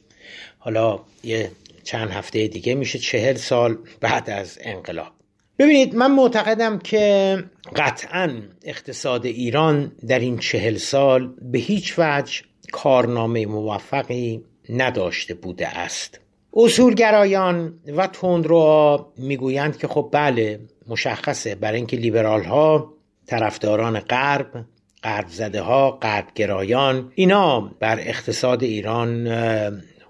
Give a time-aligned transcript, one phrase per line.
[0.59, 1.51] حالا یه
[1.83, 5.11] چند هفته دیگه میشه چهل سال بعد از انقلاب.
[5.59, 7.37] ببینید من معتقدم که
[7.75, 16.19] قطعا اقتصاد ایران در این چهل سال به هیچ وجه کارنامه موفقی نداشته بوده است.
[16.53, 21.55] اصولگرایان و تندرو می‌گویند که خب بله مشخصه.
[21.55, 22.93] برای اینکه لیبرال ها
[23.27, 24.65] طرفداران غرب
[25.03, 29.27] غرب زده ها غرب گرایان اینا بر اقتصاد ایران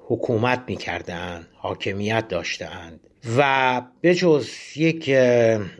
[0.09, 2.99] حکومت می‌کردند حاکمیت داشتند
[3.37, 5.09] و به جز یک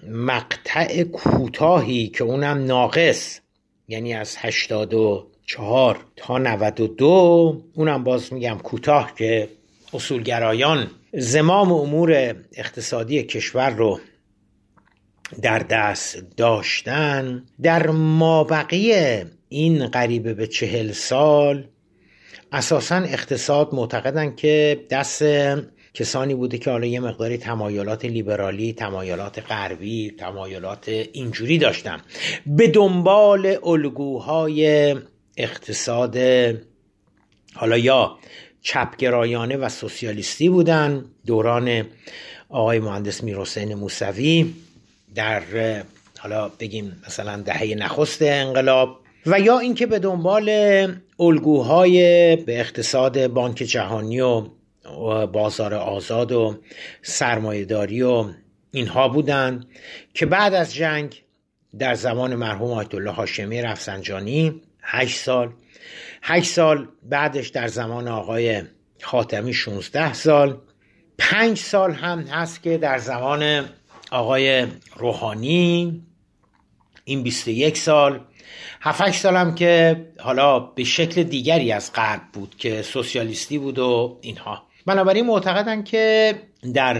[0.09, 3.39] مقطع کوتاهی که اونم ناقص
[3.87, 9.49] یعنی از 84 تا 92 اونم باز میگم کوتاه که
[9.93, 13.99] اصولگرایان زمام امور اقتصادی کشور رو
[15.41, 17.43] در دست داشتن.
[17.61, 18.93] در مابقی
[19.49, 21.67] این قریبه به چهل سال
[22.51, 25.23] اساسا اقتصاد معتقدن که دست
[25.93, 32.01] کسانی بوده که حالا یه مقداری تمایلات لیبرالی تمایلات غربی تمایلات اینجوری داشتن.
[32.45, 34.95] به دنبال الگوهای
[35.37, 36.17] اقتصاد
[37.53, 38.17] حالا یا
[38.61, 41.85] چپگرایانه و سوسیالیستی بودن دوران
[42.49, 44.53] آقای مهندس میرحسین موسوی
[45.15, 45.43] در
[46.19, 50.49] حالا بگیم مثلا دهه نخست انقلاب و یا اینکه به دنبال
[51.19, 51.99] الگوهای
[52.35, 54.47] به اقتصاد بانک جهانی و
[55.27, 56.57] بازار آزاد و
[57.01, 58.25] سرمایهداری و
[58.71, 59.67] اینها بودند
[60.13, 61.23] که بعد از جنگ
[61.79, 65.53] در زمان مرحوم آیت الله هاشمی رفسنجانی هشت سال.
[66.21, 68.61] هشت سال بعدش در زمان آقای
[69.01, 70.57] خاتمی 16 سال.
[71.17, 73.65] پنج سال هم هست که در زمان
[74.11, 74.67] آقای
[74.97, 76.01] روحانی
[77.03, 78.21] این 21 سال.
[78.81, 84.17] 7 سال هم که حالا به شکل دیگری از غرب بود که سوسیالیستی بود و
[84.21, 84.63] اینها.
[84.85, 86.35] بنابراین معتقدن که
[86.73, 86.97] در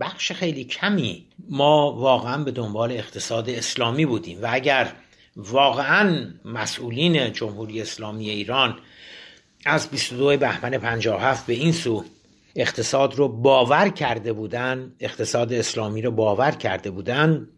[0.00, 4.92] بخش خیلی کمی ما واقعا به دنبال اقتصاد اسلامی بودیم و اگر
[5.36, 8.78] واقعا مسئولین جمهوری اسلامی ایران
[9.66, 12.04] از 22 بهمن 57 به این سو
[12.56, 17.48] اقتصاد رو باور کرده بودن اقتصاد اسلامی رو باور کرده بودن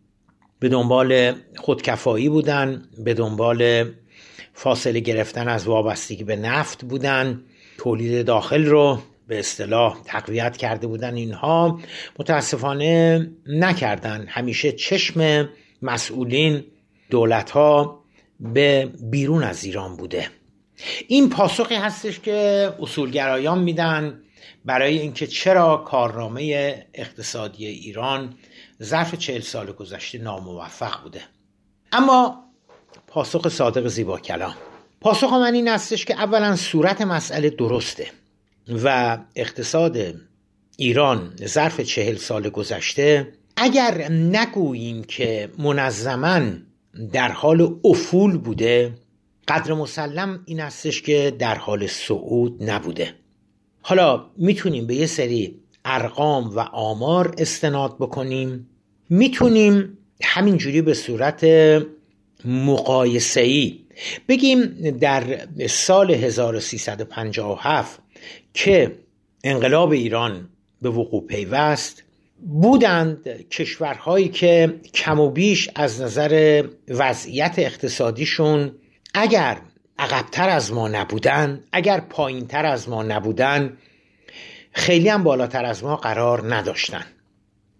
[0.60, 3.90] به دنبال خودکفایی بودن به دنبال
[4.54, 7.42] فاصله گرفتن از وابستگی به نفت بودن.
[7.78, 8.98] تولید داخل رو
[9.28, 11.80] به اصطلاح تقویت کرده بودن اینها.
[12.18, 14.26] متاسفانه نکردن.
[14.28, 15.48] همیشه چشم
[15.82, 16.64] مسئولین
[17.10, 18.04] دولت ها
[18.40, 20.26] به بیرون از ایران بوده.
[21.08, 24.20] این پاسخی هستش که اصولگرایان میدن
[24.64, 28.34] برای اینکه چرا کارنامه اقتصادی ایران
[28.82, 31.20] ظرف چهل سال گذشته ناموفق بوده.
[31.92, 32.44] اما
[33.06, 34.54] پاسخ صادق زیبا کلام.
[35.00, 38.06] پاسخ من این هستش که اولا صورت مسئله درسته
[38.84, 40.14] و اقتصاد
[40.76, 46.40] ایران ظرف چهل سال گذشته اگر نگوییم که منظما
[47.12, 48.94] در حال افول بوده
[49.48, 53.14] قدر مسلم این هستش که در حال صعود نبوده.
[53.82, 58.68] حالا می‌تونیم به یه سری ارقام و آمار استناد بکنیم.
[59.10, 61.46] می‌تونیم همینجوری به صورت
[62.44, 63.78] مقایسه‌ای
[64.28, 68.00] بگیم در سال 1357
[68.54, 68.98] که
[69.44, 70.48] انقلاب ایران
[70.82, 72.02] به وقوع پیوست
[72.46, 78.72] بودند کشورهایی که کم و بیش از نظر وضعیت اقتصادیشون
[79.14, 79.58] اگر
[79.98, 83.76] عقبتر از ما نبودن اگر پایینتر از ما نبودن
[84.78, 87.04] خیلی هم بالاتر از ما قرار نداشتن.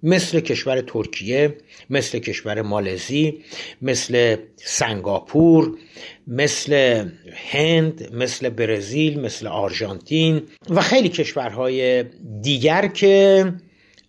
[0.02, 1.56] مثل کشور ترکیه
[1.90, 3.44] مثل کشور مالزی
[3.82, 5.78] مثل سنگاپور
[6.26, 7.04] مثل
[7.50, 12.04] هند مثل برزیل مثل آرژانتین و خیلی کشورهای
[12.42, 13.52] دیگر که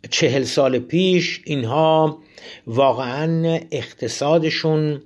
[0.09, 2.19] چهل سال پیش اینها
[2.67, 5.01] واقعا اقتصادشون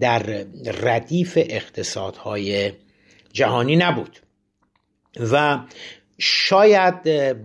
[0.00, 0.46] در
[0.82, 2.72] ردیف اقتصادهای
[3.32, 4.20] جهانی نبود.
[5.32, 5.58] و
[6.18, 7.02] شاید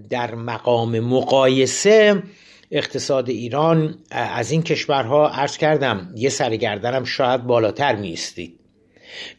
[0.08, 2.24] در مقام مقایسه
[2.72, 8.60] اقتصاد ایران از این کشورها عرض کردم یه سرگردنم شاید بالاتر میستید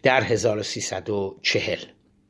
[0.03, 1.79] در 1340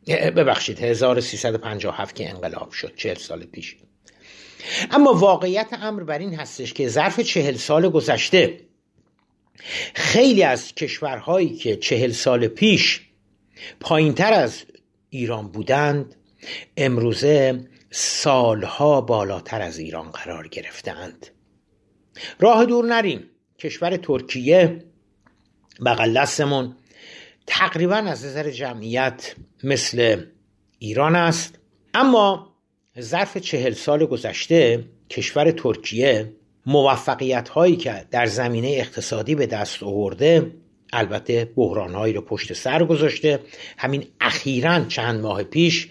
[0.09, 3.77] ببخشید 1357 که انقلاب شد چهل سال پیش.
[4.91, 8.61] اما واقعیت امر بر این هستش که ظرف چهل سال گذشته
[9.95, 13.01] خیلی از کشورهایی که چهل سال پیش
[13.81, 14.65] پایینتر از
[15.11, 16.17] ایران بودند
[16.77, 17.61] امروزه
[17.91, 21.27] سالها بالاتر از ایران قرار گرفتند
[22.41, 23.25] راه دور نریم.
[23.59, 24.85] کشور ترکیه
[25.87, 26.77] بغل دستمون.
[27.47, 29.35] تقریبا از نظر جمعیت
[29.65, 30.25] مثل
[30.79, 31.59] ایران است.
[31.95, 32.57] اما
[33.01, 36.33] ظرف چهل سال گذشته کشور ترکیه
[36.67, 40.53] موفقیت هایی که در زمینه اقتصادی به دست آورده
[40.93, 43.41] البته بحران هایی رو پشت سر گذاشته.
[43.79, 45.89] همین اخیرا چند ماه پیش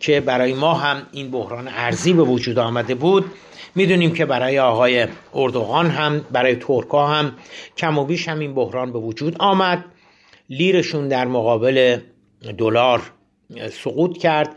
[0.00, 3.24] که برای ما هم این بحران ارزی به وجود آمده بود
[3.74, 7.36] می‌دونیم که برای آقای اردوغان هم برای ترکا هم
[7.76, 9.84] کم و بیش هم این بحران به وجود آمد.
[10.50, 12.00] لیرشون در مقابل
[12.58, 13.12] دلار
[13.70, 14.56] سقوط کرد.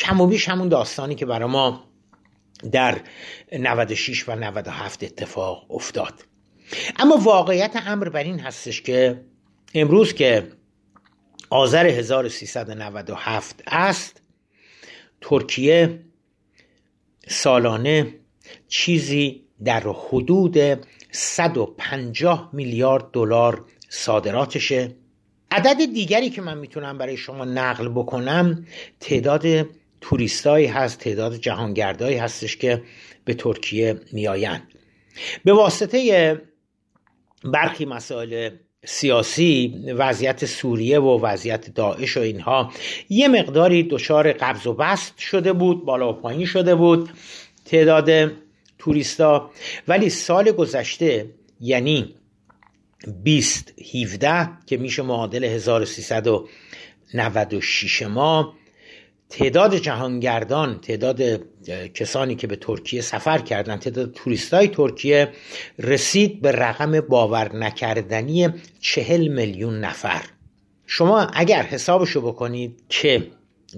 [0.00, 1.84] کم و بیش همون داستانی که برای ما
[2.72, 3.00] در
[3.52, 6.33] 96 و 97 اتفاق افتاد.
[6.98, 9.20] اما واقعیت امر بر این هستش که
[9.74, 10.48] امروز که
[11.50, 14.22] آذر 1397 است
[15.20, 16.00] ترکیه
[17.28, 18.14] سالانه
[18.68, 20.58] چیزی در حدود
[21.10, 24.94] 150 میلیارد دلار صادراتشه.
[25.50, 28.66] عدد دیگری که من می‌تونم برای شما نقل بکنم
[29.00, 29.66] تعداد
[30.00, 32.82] توریستایی هست تعداد جهانگردایی هستش که
[33.24, 34.68] به ترکیه میآیند.
[35.44, 35.98] به واسطه
[37.44, 38.50] برخی مسائل
[38.84, 42.72] سیاسی وضعیت سوریه و وضعیت داعش و اینها
[43.08, 47.10] یه مقداری دچار قبض و بست شده بود بالا و پایین شده بود
[47.64, 48.32] تعداد
[48.78, 49.50] توریستا.
[49.88, 51.30] ولی سال گذشته
[51.60, 52.14] یعنی
[53.24, 58.54] 20 17 که میشه معادل 1396 ما
[59.38, 61.22] تعداد جهانگردان تعداد
[61.94, 65.32] کسانی که به ترکیه سفر کردند تعداد توریستای ترکیه
[65.78, 68.48] رسید به رقم باور نکردنی
[68.80, 70.22] چهل میلیون نفر.
[70.86, 73.26] شما اگر حسابشو بکنید که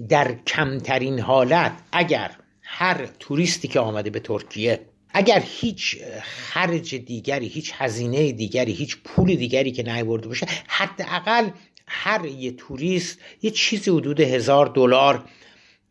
[0.09, 2.31] در کمترین حالت اگر
[2.61, 4.79] هر توریستی که آمده به ترکیه
[5.09, 11.49] اگر هیچ خرج دیگری هیچ هزینه دیگری هیچ پول دیگری که نیورده باشه حداقل
[11.87, 15.25] هر یه توریست یه چیزی حدود هزار دلار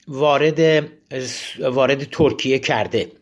[0.08, 0.88] وارد
[1.60, 3.12] وارد ترکیه کرده.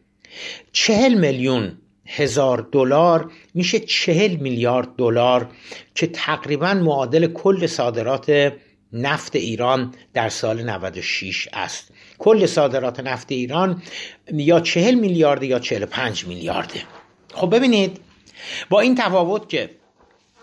[0.73, 5.49] چهل میلیون هزار دلار میشه چهل میلیارد دلار
[5.95, 8.53] که تقریبا معادل کل صادرات
[8.93, 11.91] نفت ایران در سال 96 است.
[12.19, 13.83] کل صادرات نفت ایران
[14.33, 16.83] یا چهل میلیارد یا چهل پنج میلیارده.
[17.35, 18.01] خب ببینید
[18.71, 19.71] با این تفاوت که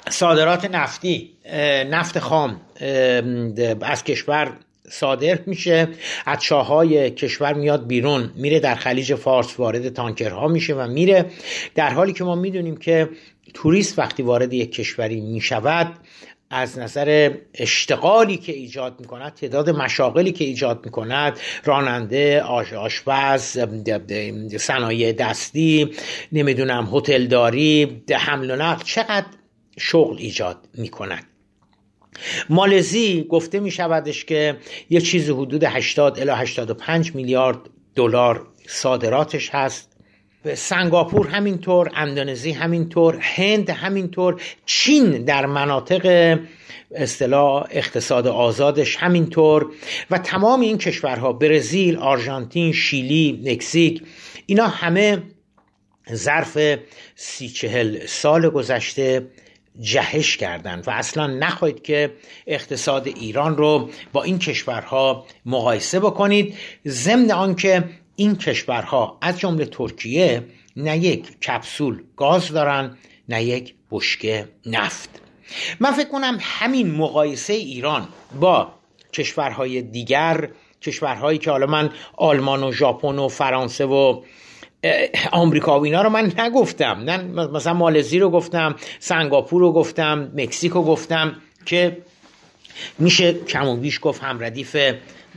[0.10, 1.32] صادرات نفتی
[1.90, 2.62] نفت خام
[3.82, 4.58] از کشور
[4.92, 5.88] صادر میشه.
[6.26, 11.26] از چاهای کشور میاد بیرون میره در خلیج فارس وارد تانکرها میشه و میره.
[11.76, 13.10] در حالی که ما می‌دونیم که
[13.54, 15.88] توریست وقتی وارد یک کشوری می‌شود
[16.50, 23.58] از نظر اشتغالی که ایجاد می‌کند تعداد مشاغلی که ایجاد می‌کند راننده آشپز
[24.58, 25.92] صنایع دستی
[26.32, 29.28] نمی‌دونم هتلداری حمل و نقل چقدر
[29.78, 31.31] شغل ایجاد می‌کند.
[32.50, 34.58] مالزی گفته می شودش که
[34.90, 37.58] یه چیز حدود 80 الی 85 میلیارد
[37.96, 39.92] دلار صادراتش هست.
[40.54, 46.38] سنگاپور همینطور اندونزی همینطور هند همینطور چین در مناطق
[46.96, 49.72] اصطلاح اقتصاد آزادش همینطور
[50.12, 54.04] و تمام این کشورها برزیل، آرژانتین، شیلی، مکزیک
[54.46, 55.24] اینا همه
[56.14, 56.58] ظرف
[57.16, 59.28] سی چهل سال گذشته
[59.82, 62.14] جهش کردند و اصلا نخواهید که
[62.48, 66.56] اقتصاد ایران رو با این کشورها مقایسه بکنید.
[66.88, 67.84] ضمن آنکه
[68.16, 70.44] این کشورها از جمله ترکیه
[70.76, 72.98] نه یک کپسول گاز دارن
[73.30, 75.10] نه یک بشکه نفت.
[75.80, 78.08] من فکر کنم همین مقایسه ایران
[78.40, 78.74] با
[79.14, 80.50] کشورهای دیگر
[80.82, 84.22] کشورهایی که حالا من آلمان و ژاپن و فرانسه و
[85.32, 87.04] آمریکا و اینا رو من نگفتم.
[87.06, 91.36] نه مثلا مالزی رو گفتم سنگاپور رو گفتم مکزیک رو گفتم
[91.66, 91.98] که
[93.00, 94.78] میشه کم و بیش گفت هم ردیف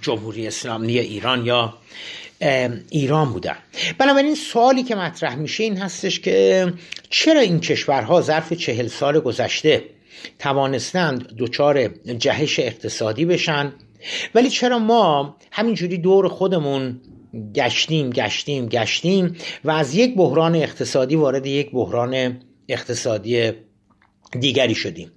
[0.03, 1.75] جمهوری اسلامی ایران یا
[2.91, 3.57] ایران بودن.
[3.99, 6.73] بنابراین سوالی که مطرح میشه این هستش که
[7.11, 9.85] چرا این کشورها ظرف چهل سال گذشته
[10.39, 13.73] توانستند دچار جهش اقتصادی بشن؟
[14.35, 17.01] ولی چرا ما همینجوری دور خودمون
[17.55, 23.53] گشتیم گشتیم گشتیم و از یک بحران اقتصادی وارد یک بحران اقتصادی
[24.41, 25.13] دیگری شدیم.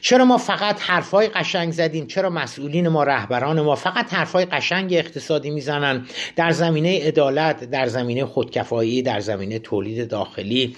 [0.00, 5.50] چرا ما فقط حرفای قشنگ زدیم؟ چرا مسئولین ما رهبران ما فقط حرفای قشنگ اقتصادی
[5.50, 6.06] می‌زنن؟
[6.36, 10.76] در زمینه عدالت در زمینه خودکفایی در زمینه تولید داخلی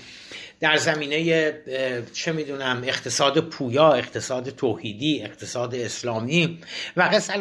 [0.61, 1.53] در زمینه
[2.13, 6.59] چه می‌دونم اقتصاد پویا اقتصاد توحیدی اقتصاد اسلامی
[6.97, 7.33] و قصه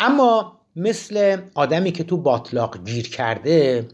[0.00, 3.88] اما مثل آدمی که تو باطلاق گیر کرده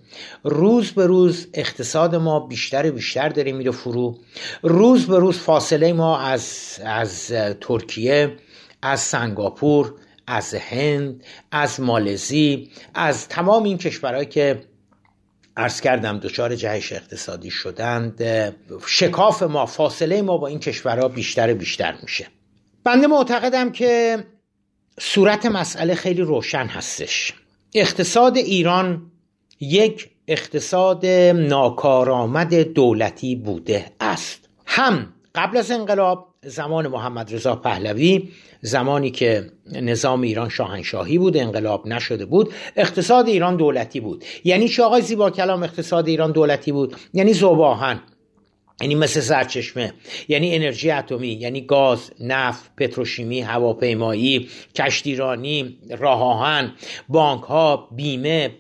[0.45, 4.19] روز به روز اقتصاد ما بیشتر و بیشتر داره میره فرو.
[4.62, 8.37] روز به روز فاصله ما از, از ترکیه
[8.83, 9.95] از سنگاپور
[10.26, 14.62] از هند از مالزی از تمام این کشورهایی که
[15.57, 18.23] ارز کردم دچار جهش اقتصادی شدند
[18.87, 22.26] شکاف ما فاصله ما با این کشورها بیشتر و بیشتر میشه.
[22.85, 24.19] بنده معتقدم که
[25.00, 27.33] صورت مسئله خیلی روشن هستش.
[27.75, 29.11] اقتصاد ایران
[29.61, 34.49] یک اقتصاد ناکارآمد دولتی بوده است.
[34.67, 38.29] هم قبل از انقلاب زمان محمد رضا پهلوی
[38.61, 44.25] زمانی که نظام ایران شاهنشاهی بود انقلاب نشده بود اقتصاد ایران دولتی بود.
[44.45, 48.00] یعنی چه آقای زیبا کلام اقتصاد ایران دولتی بود؟ یعنی زوباهن.
[48.80, 49.92] یعنی مثل سرچشمه
[50.28, 56.73] یعنی انرژی اتمی یعنی گاز نفت پتروشیمی هواپیمایی کشتیرانی راه آهن
[57.09, 58.50] بانک ها بیمه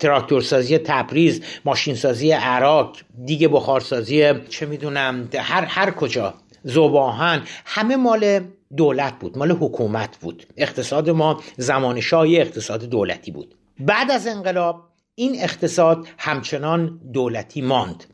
[0.00, 6.34] تراکتورسازی تبریز ماشینسازی عراق دیگه بخارسازی چه می‌دونم هر هر کجا.
[6.64, 8.40] زباهن همه مال
[8.76, 10.46] دولت بود مال حکومت بود.
[10.56, 13.54] اقتصاد ما زمان شاهی اقتصاد دولتی بود.
[13.80, 14.82] بعد از انقلاب
[15.14, 18.04] این اقتصاد همچنان دولتی ماند.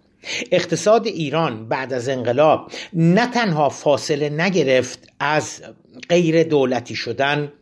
[0.53, 5.63] اقتصاد ایران بعد از انقلاب نه تنها فاصله نگرفت از
[6.09, 7.53] غیر دولتی شدن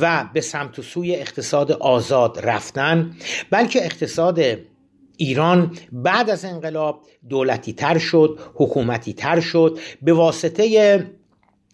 [0.00, 3.16] و به سمت و سوی اقتصاد آزاد رفتن
[3.50, 4.40] بلکه اقتصاد
[5.16, 11.06] ایران بعد از انقلاب دولتی تر شد حکومتی تر شد به واسطه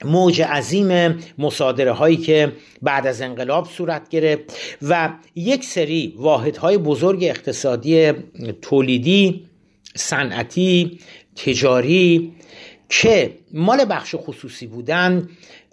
[0.05, 4.43] موج عظیم مصادره هایی که بعد از انقلاب صورت گرفت
[4.83, 8.13] و یک سری واحدهای بزرگ اقتصادی
[8.63, 9.48] تولیدی
[9.99, 10.99] صنعتی
[11.37, 12.33] تجاری
[12.89, 15.29] که مال بخش خصوصی بودن.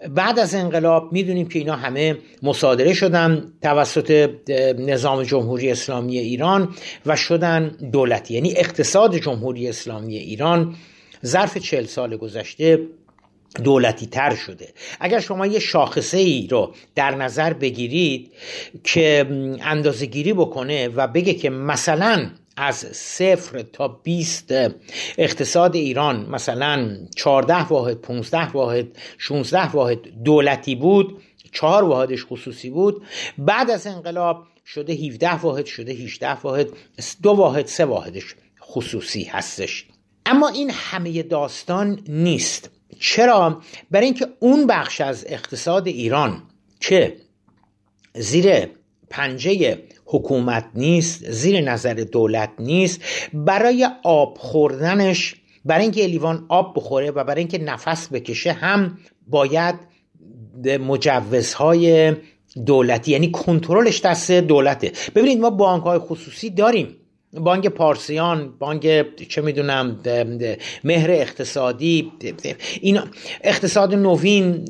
[0.10, 4.29] بعد از انقلاب می‌دونیم که اینا همه مصادره شدن توسط
[4.77, 10.75] نظام جمهوری اسلامی ایران و شدن دولتی یعنی اقتصاد جمهوری اسلامی ایران
[11.25, 12.79] ظرف چل سال گذشته
[13.63, 14.67] دولتی تر شده.
[15.00, 18.32] اگر شما یه شاخصه ای رو در نظر بگیرید
[18.84, 19.25] که
[19.62, 24.54] اندازه گیری بکنه و بگه که مثلا از صفر تا 20
[25.18, 31.22] اقتصاد ایران مثلا 14 واحد 15 واحد 16 واحد دولتی بود
[31.52, 33.04] چهار واحدش خصوصی بود.
[33.38, 36.68] بعد از انقلاب شده 17 واحد شده 18 واحد
[37.22, 39.86] دو واحد سه واحدش خصوصی هستش.
[40.26, 42.70] اما این همه داستان نیست.
[43.00, 46.44] چرا؟ برای اینکه اون بخش از اقتصاد ایران
[46.80, 47.18] که
[48.14, 48.70] زیر
[49.10, 53.02] پنجه حکومت نیست زیر نظر دولت نیست.
[53.34, 55.36] برای آب خوردنش
[55.66, 58.98] برای اینکه لیوان آب بخوره و برای اینکه نفس بکشه هم
[59.28, 59.76] باید
[60.80, 62.14] مجوزهای
[62.66, 64.92] دولتی یعنی کنترلش دست دولته.
[65.16, 66.96] ببینید ما بانک های خصوصی داریم.
[67.34, 70.00] بانک پارسیان بانک چه می‌دونم
[70.84, 72.12] مهر اقتصادی
[72.82, 73.04] اینا
[73.44, 74.66] اقتصاد نوین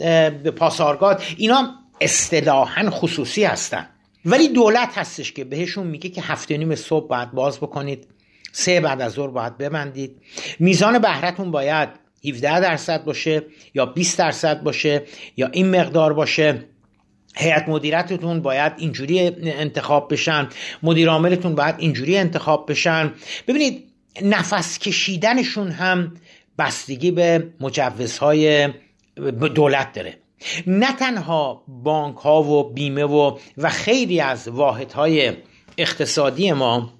[0.52, 3.88] پاسارگاد اینا اصطلاحا خصوصی هستن.
[4.26, 8.08] ولی دولت هستش که بهشون میگه که هفته نیم صبح باید باز بکنید
[8.52, 10.22] سه بعد از ظهر باید ببندید.
[10.60, 11.90] میزان بهرتون باید
[12.30, 15.04] 17 درصد باشه یا 20 درصد باشه
[15.38, 16.66] یا این مقدار باشه.
[17.36, 20.50] هیئت مدیرتتون باید اینجوری انتخاب بشن
[20.84, 23.14] مدیر عاملتون باید اینجوری انتخاب بشن.
[23.48, 23.84] ببینید
[24.22, 26.14] نفس کشیدنشون هم
[26.58, 28.70] بستگی به مجوزهای
[29.56, 30.18] دولت داره.
[30.68, 35.34] نه تنها بانک ها و بیمه و و خیلی از واحد های
[35.78, 36.94] اقتصادی ما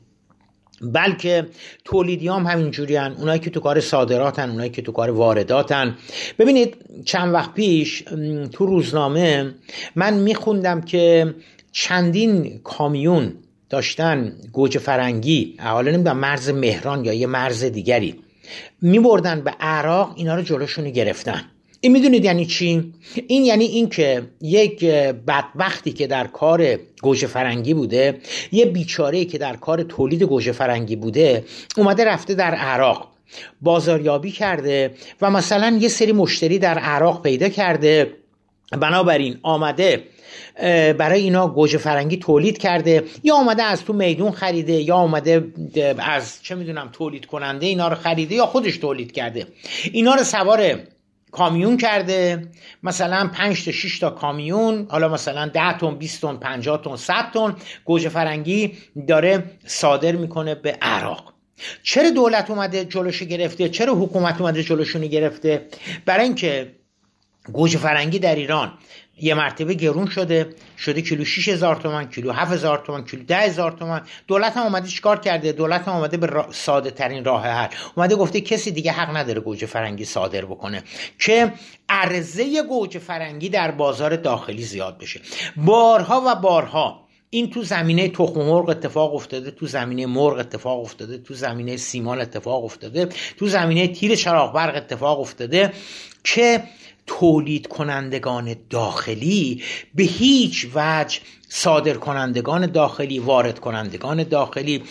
[0.82, 1.48] بلکه
[1.86, 3.16] تولیدی هم همینجوری هن.
[3.18, 5.98] اونایی که تو کار صادراتن اونایی که تو کار وارداتن.
[6.40, 8.04] ببینید چند وقت پیش
[8.52, 9.56] تو روزنامه
[9.96, 11.36] من میخوندم که
[11.72, 13.34] چندین کامیون
[13.70, 18.20] داشتن گوجه فرنگی حالا نمی‌دونم مرز مهران یا یه مرز دیگری
[18.82, 21.42] میبردن به عراق اینا رو جلوشونی گرفتن.
[21.86, 22.94] این می‌دونید یعنی چی؟
[23.28, 24.86] این یعنی اینکه یک
[25.28, 28.20] بدبختی که در کار گوجه فرنگی بوده
[28.52, 31.46] یه بیچاره که در کار تولید گوجه فرنگی بوده
[31.78, 33.08] اومده رفته در عراق
[33.62, 38.14] بازاریابی کرده و مثلا یه سری مشتری در عراق پیدا کرده.
[38.72, 40.04] بنابراین آمده
[40.98, 45.48] برای اینا گوجه فرنگی تولید کرده یا آمده از تو میدون خریده یا آمده
[45.98, 49.48] از چه می‌دونم تولید کننده اینا رو خریده یا خودش تولید کرده.
[49.92, 50.80] اینا رو سوار
[51.36, 52.48] کامیون کرده.
[52.84, 57.32] مثلا 5 تا 6 تا کامیون حالا مثلا 10 تن 20 تن 50 تن 100
[57.34, 58.78] تن گوجه فرنگی
[59.08, 61.34] داره صادر می‌کنه به عراق.
[61.84, 65.68] چرا دولت اومده جلوش گرفته؟ چرا حکومت اومده جلوشونی گرفته؟
[66.06, 66.76] برای اینکه
[67.54, 68.74] گوجه فرنگی در ایران
[69.22, 74.02] یه مرتبه گرون شده شده کیلو 6000 تومان کیلو 7000 تومان کیلو 10000 تومان.
[74.28, 77.68] دولت هم اومده چیکار کرده؟ دولت هم اومده به ساده ترین راه حل.
[77.96, 80.84] اومده گفته کسی دیگه حق نداره گوجه فرنگی صادر بکنه
[81.20, 81.54] که
[81.90, 85.22] عرضه گوجه فرنگی در بازار داخلی زیاد بشه.
[85.58, 91.18] بارها و بارها این تو زمینه تخم مرغ اتفاق افتاده تو زمینه مرغ اتفاق افتاده
[91.18, 95.74] تو زمینه سیمان اتفاق افتاده تو زمینه تیر چراغ برق اتفاق افتاده
[96.24, 96.64] که
[97.08, 99.64] تولید کنندگان داخلی
[99.96, 101.20] به هیچ وجه
[101.50, 104.84] صادر کنندگان داخلی وارد کنندگان داخلی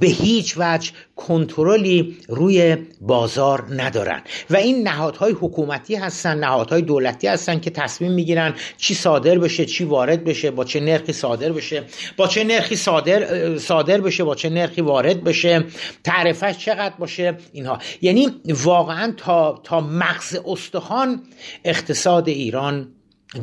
[0.00, 4.22] به هیچ وجه کنترلی روی بازار ندارن.
[4.50, 9.84] و این نهادهای حکومتی هستن نهادهای دولتی هستن که تصمیم می‌گیرن چی صادر بشه چی
[9.84, 11.82] وارد بشه با چه نرخی صادر بشه
[12.16, 15.64] با چه نرخی صادر صادر بشه با چه نرخی وارد بشه
[16.04, 17.78] تعرفش چقدر باشه اینها.
[18.02, 21.22] یعنی واقعا تا تا مغز استخوان
[21.64, 22.93] اقتصاد ایران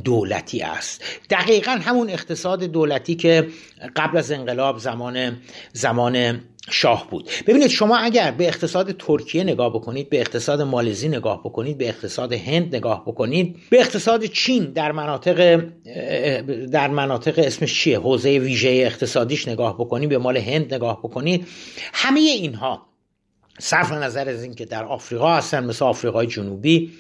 [0.04, 1.04] دولتی است.
[1.30, 3.48] دقیقا همون اقتصاد دولتی که
[3.96, 5.38] قبل از انقلاب زمان
[5.74, 7.30] زمان شاه بود.
[7.48, 12.34] ببینید شما اگر به اقتصاد ترکیه نگاه بکنید به اقتصاد مالزی نگاه بکنید به اقتصاد
[12.34, 15.62] هند نگاه بکنید به اقتصاد چین در مناطق
[16.72, 21.48] در مناطق اسمش چیه؟ حوزه ویژه اقتصادیش نگاه بکنید به مال هند نگاه بکنید.
[21.94, 22.91] همه اینها
[23.62, 26.92] صرف نظر از اینکه در آفریقا هستن مثل آفریقای جنوبی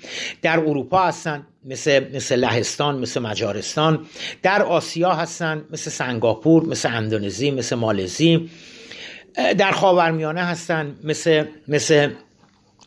[0.41, 4.05] در اروپا هستن مثل مثل لهستان مثل مجارستان
[4.41, 8.49] در آسیا هستن مثل سنگاپور مثل اندونزی مثل مالزی
[9.57, 12.09] در خاورمیانه هستن مثل مثل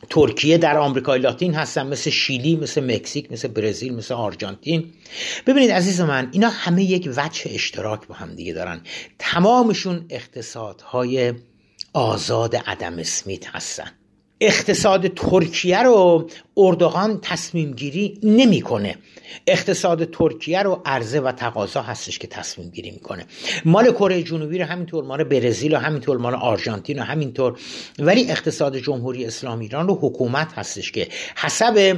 [0.09, 4.93] ترکیه در آمریکای لاتین هستن مثل شیلی مثل مکزیک مثل برزیل مثل آرژانتین.
[5.47, 8.81] ببینید عزیز من اینا همه یک وجه اشتراک با هم دیگه دارن.
[9.19, 11.33] تمامشون اقتصادهای
[11.93, 13.91] آزاد عدم اسمیت هستن.
[14.41, 18.95] اقتصاد ترکیه رو اردوغان تصمیم گیری نمی‌کنه
[19.47, 23.25] اقتصاد ترکیه رو عرضه و تقاضا هستش که تصمیم گیری می‌کنه.
[23.65, 27.59] مال کره جنوبی رو همینطور مال برزیل و همینطور مال آرژانتین و همینطور.
[27.99, 31.97] ولی اقتصاد جمهوری اسلامی ایران رو حکومت هستش که حسب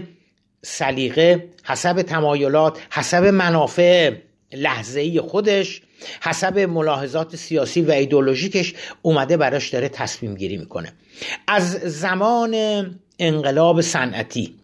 [0.62, 4.12] سلیقه حسب تمایلات حسب منافع
[4.54, 5.82] لحظه ای خودش
[6.21, 10.93] حسب ملاحظات سیاسی و ایدولوژیکش اومده براش داره تصمیم گیری می‌کنه.
[11.47, 12.55] از زمان
[13.19, 14.55] انقلاب صنعتی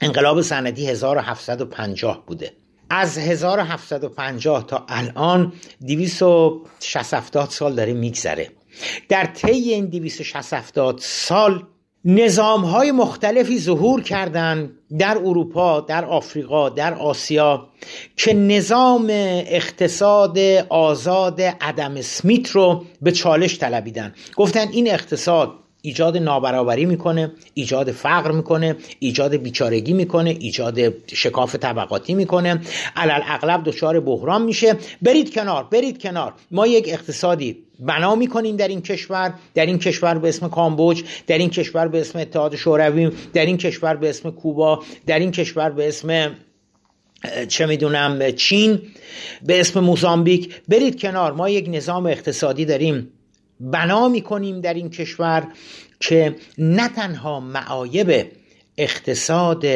[0.00, 2.52] انقلاب صنعتی 1750 بوده.
[2.90, 5.52] از 1750 تا الان
[5.86, 8.50] 260 سال داره میگذره.
[9.08, 11.64] در طی این 260 سال
[12.04, 17.68] نظام های مختلفی ظهور کردند در اروپا در آفریقا در آسیا
[18.16, 19.06] که نظام
[19.46, 27.92] اقتصاد آزاد عدم سمیت رو به چالش طلبیدن گفتن این اقتصاد ایجاد نابرابری می‌کنه ایجاد
[27.92, 30.78] فقر می‌کنه ایجاد بیچارگی می‌کنه ایجاد
[31.14, 32.60] شکاف طبقاتی می‌کنه.
[32.96, 34.76] علل اغلب دچار بحران میشه.
[35.02, 36.34] برید کنار برید کنار.
[36.50, 41.38] ما یک اقتصادی بنا می‌کنیم در این کشور در این کشور به اسم کامبوج در
[41.38, 45.70] این کشور به اسم اتحاد شوروی در این کشور به اسم کوبا در این کشور
[45.70, 46.36] به اسم
[47.48, 48.82] چه می‌دونم چین
[49.42, 50.60] به اسم موزامبیک.
[50.68, 53.12] برید کنار ما یک نظام اقتصادی داریم.
[53.60, 55.48] بنا می‌کنیم در این کشور
[56.00, 58.26] که نه تنها معایب
[58.78, 59.66] اقتصاد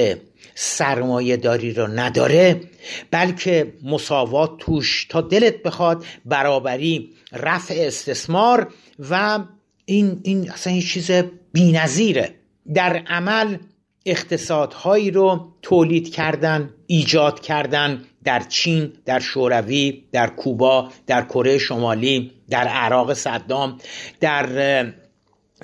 [0.63, 2.61] سرمایه داری رو نداره
[3.11, 8.73] بلکه مساوات توش تا دلت بخواد برابری رفع استثمار
[9.11, 9.39] و
[9.85, 11.11] این, این اصلا این چیز
[11.53, 12.35] بینظیره.
[12.75, 13.57] در عمل
[14.07, 22.33] اقتصادهایی رو تولید کردن ایجاد کردن در چین در شوروی در کوبا در کره شمالی
[22.51, 23.79] در عراق صدام
[24.21, 24.93] در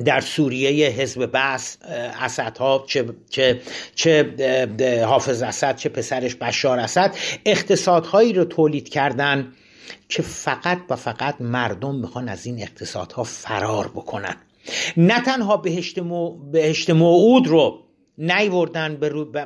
[0.05, 1.79] در سوریه حزب بس
[2.21, 3.61] اسدها چه چه
[3.95, 7.15] چه حافظ اسد چه پسرش بشار اسد
[7.47, 9.53] اقتصادهایی رو تولید کردن
[10.09, 14.37] که فقط و فقط مردم می‌خوان از این اقتصادها فرار بکنن.
[14.97, 16.51] نه تنها بهشت, مو...
[16.51, 17.85] بهشت موعود رو
[18.19, 18.97] نیوردن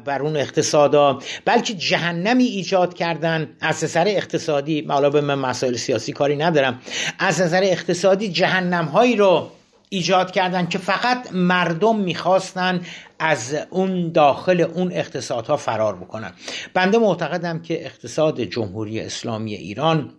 [0.04, 3.56] بر اون اقتصادا بلکه جهنمی ایجاد کردن.
[3.60, 6.80] از نظر اقتصادی حالا به من مسائل سیاسی کاری ندارم
[7.18, 9.50] از نظر اقتصادی جهنم هایی رو
[9.92, 12.80] ایجاد کردن که فقط مردم می‌خواستن
[13.18, 16.32] از اون داخل اون اقتصادها فرار بکنن.
[16.74, 20.12] بنده معتقدم که اقتصاد جمهوری اسلامی ایران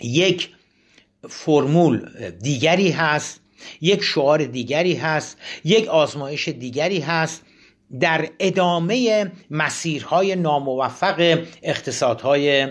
[0.00, 0.50] یک
[1.28, 2.08] فرمول
[2.42, 3.40] دیگری هست
[3.80, 7.42] یک شعار دیگری هست یک آزمایش دیگری هست
[8.00, 12.68] در ادامه مسیرهای ناموفق اقتصادهای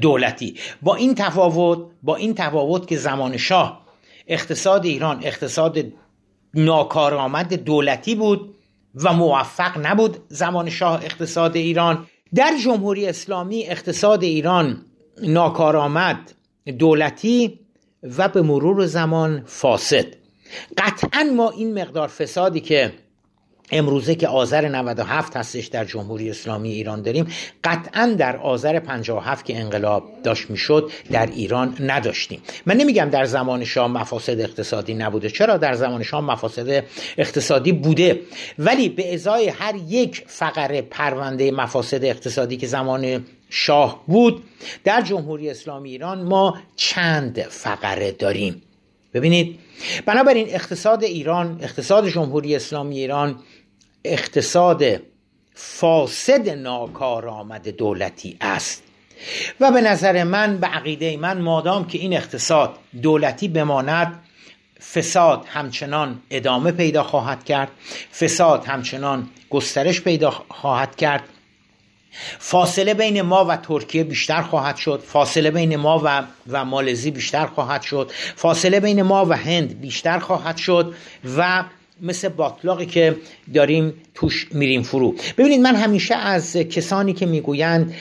[0.00, 0.54] دولتی.
[0.82, 3.83] با این تفاوت با این تفاوت که زمان شاه
[4.26, 5.78] اقتصاد ایران اقتصاد
[6.54, 8.54] ناکارآمد دولتی بود
[8.94, 12.06] و موفق نبود زمان شاه اقتصاد ایران.
[12.34, 14.82] در جمهوری اسلامی اقتصاد ایران
[15.22, 16.32] ناکارآمد
[16.78, 17.60] دولتی
[18.02, 20.06] و به مرور زمان فاسد.
[20.78, 22.92] قطعا ما این مقدار فسادی که
[23.70, 27.26] امروزه که آذر 97 هستش در جمهوری اسلامی ایران داریم
[27.64, 32.42] قطعا در آذر 57 که انقلاب داشت می‌شد در ایران نداشتیم.
[32.66, 35.30] من نمیگم در زمان شاه مفاسد اقتصادی نبوده.
[35.30, 36.84] چرا در زمان شاه مفاسد
[37.18, 38.20] اقتصادی بوده؟
[38.58, 44.44] ولی به ازای هر یک فقره پرونده مفاسد اقتصادی که زمان شاه بود
[44.84, 48.62] در جمهوری اسلامی ایران ما چند فقره داریم.
[49.14, 49.60] ببینید
[50.06, 53.40] بنابراین اقتصاد ایران اقتصاد جمهوری اسلامی ایران
[54.04, 54.84] اقتصاد
[55.54, 58.82] فاسد ناکارآمد دولتی است.
[59.60, 64.20] و به نظر من به عقیده من مادام که این اقتصاد دولتی بماند
[64.92, 67.68] فساد همچنان ادامه پیدا خواهد کرد
[68.20, 71.24] فساد همچنان گسترش پیدا خواهد کرد.
[72.38, 75.02] فاصله بین ما و ترکیه بیشتر خواهد شد.
[75.06, 78.10] فاصله بین ما و, و مالزی بیشتر خواهد شد.
[78.36, 80.94] فاصله بین ما و هند بیشتر خواهد شد
[81.36, 81.64] و
[82.02, 83.16] مثل باطلاقی که
[83.54, 85.14] داریم توش میریم فرو.
[85.38, 87.94] ببینید من همیشه از کسانی که می‌گویند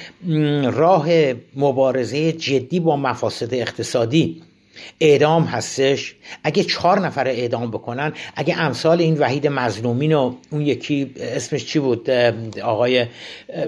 [0.63, 1.07] راه
[1.55, 4.41] مبارزه جدی با مفاسد اقتصادی
[4.99, 6.15] اعدام هستش.
[6.43, 11.79] اگه چهار نفر اعدام بکنن اگه امثال این وحید مظلومین و اون یکی اسمش چی
[11.79, 12.09] بود؟
[12.63, 13.05] آقای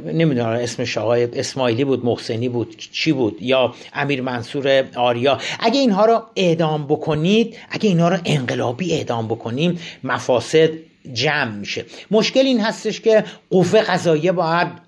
[0.05, 5.39] نمی‌دونم اسمش آقای اسماعیلی بود محسنی بود چی بود؟ یا امیر منصور آریا.
[5.59, 10.69] اگه اینها رو اعدام بکنید اگه اینها رو انقلابی اعدام بکنیم مفاسد
[11.13, 11.85] جمع میشه.
[12.11, 14.85] مشکل این هستش که قوه قضاییه باید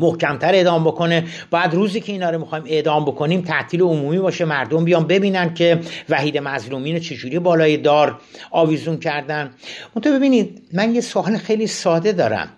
[0.00, 1.24] محکمتر اعدام بکنه.
[1.50, 5.80] بعد روزی که اینا رو می‌خوایم اعدام بکنیم تعطیل عمومی باشه مردم بیان ببینن که
[6.08, 9.50] وحید مظلومین چجوری بالای دار آویزون کردن.
[9.94, 12.48] منتها ببینید من یه سوال خیلی ساده دارم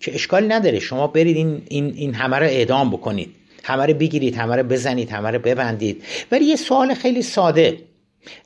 [0.00, 0.78] که اشکال نداره.
[0.78, 3.34] شما برید این, این, این همه رو اعدام بکنید.
[3.64, 6.02] همه رو بگیرید همه رو بزنید همه رو ببندید.
[6.32, 7.87] ولی یه سوال خیلی ساده.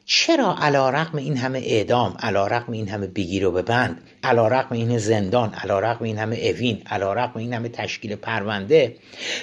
[0.04, 4.74] چرا علا رقم این همه اعدام علا رقم این همه بگیر و ببند علا رقم
[4.74, 8.96] این زندان علا رقم این همه اوین علا رقم این همه تشکیل پرونده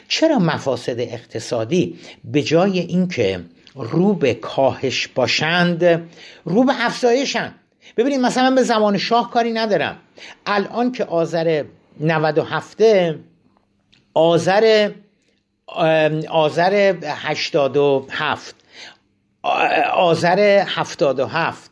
[0.08, 3.42] چرا مفاسد اقتصادی به جای اینکه
[3.76, 6.10] رو به کاهش باشند
[6.46, 7.56] رو به افزایشند؟
[7.98, 9.98] ببینید مثلا به زمان شاه کاری ندارم.
[10.46, 11.64] الان که آذر
[12.00, 12.82] 97
[14.14, 14.90] آذر
[16.30, 16.94] آذر
[18.10, 18.56] 87
[19.94, 21.72] آذر 77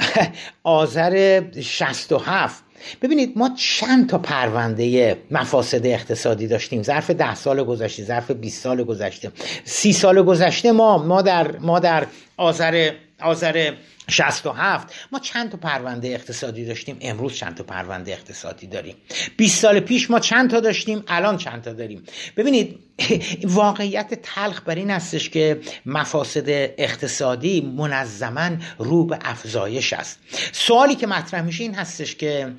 [0.62, 2.64] آذر 67
[3.02, 6.82] ببینید ما چند تا پرونده مفاسد اقتصادی داشتیم.
[6.82, 9.32] ظرف ده سال گذشته ظرف 20 سال گذشته
[9.64, 13.72] سی سال گذشته ما ما در ما در آذر آذر
[14.08, 18.94] 67 ما چند تا پرونده اقتصادی داشتیم؟ امروز چند تا پرونده اقتصادی داریم.
[19.36, 22.02] 20 سال پیش ما چند تا داشتیم؟ الان چند تا داریم؟
[22.36, 22.78] ببینید
[23.44, 26.44] واقعیت تلخ بر این هستش که مفاسد
[26.78, 30.18] اقتصادی منظما رو به افزایش است.
[30.52, 32.54] سوالی که مطرح میشه این هستش که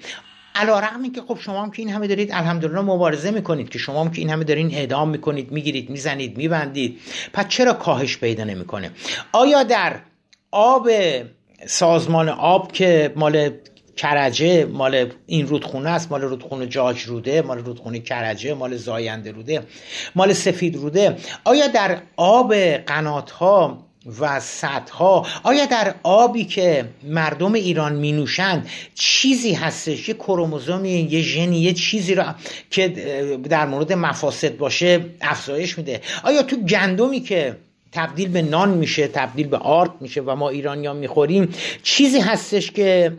[0.55, 4.01] علا رقم که خب شما هم که این همه دارید الحمدلله مبارزه می‌کنید که شما
[4.03, 6.99] هم که این همه دارین اعدام می‌کنید می‌گیرید می‌زنید میبندید.
[7.33, 8.91] پس چرا کاهش پیدا نمی‌کنه؟
[9.31, 9.99] آیا در
[10.51, 10.89] آب
[11.65, 13.49] سازمان آب که مال
[13.95, 19.63] کرجه مال این رودخونه است مال رودخونه جاج روده مال رودخونه کرجه مال زاینده روده
[20.15, 23.87] مال سفید روده آیا در آب قنات ها
[24.19, 24.41] و
[24.91, 31.59] ها آیا در آبی که مردم ایران می نوشند چیزی هستش یه کروموزومی یه ژنی
[31.59, 32.35] یه چیزی را
[32.69, 32.87] که
[33.49, 37.55] در مورد مفاسد باشه افزایش میده؟ آیا تو گندمی که
[37.91, 41.53] تبدیل به نان میشه تبدیل به آرد میشه و ما ایرانیان می‌خوریم.
[41.83, 43.13] چیزی هستش که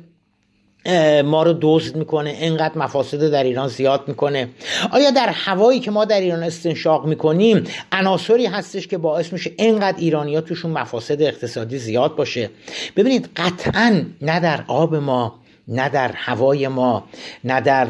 [1.24, 4.48] ما رو دزد می‌کنه انقدر مفاسد در ایران زیاد می‌کنه.
[4.90, 9.98] آیا در هوایی که ما در ایران استنشاق می‌کنیم عناصری هستش که باعث میشه انقدر
[9.98, 12.50] ایرانی ها توشون مفاسد اقتصادی زیاد باشه؟
[12.96, 15.41] ببینید قطعا نه در آب ما.
[15.68, 17.04] نه در هوای ما
[17.44, 17.86] نه در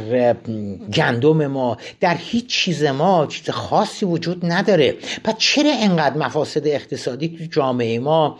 [0.94, 4.96] گندم ما در هیچ چیز ما چیز خاصی وجود نداره.
[5.24, 8.38] پس چرا انقدر مفاسد اقتصادی تو جامعه ما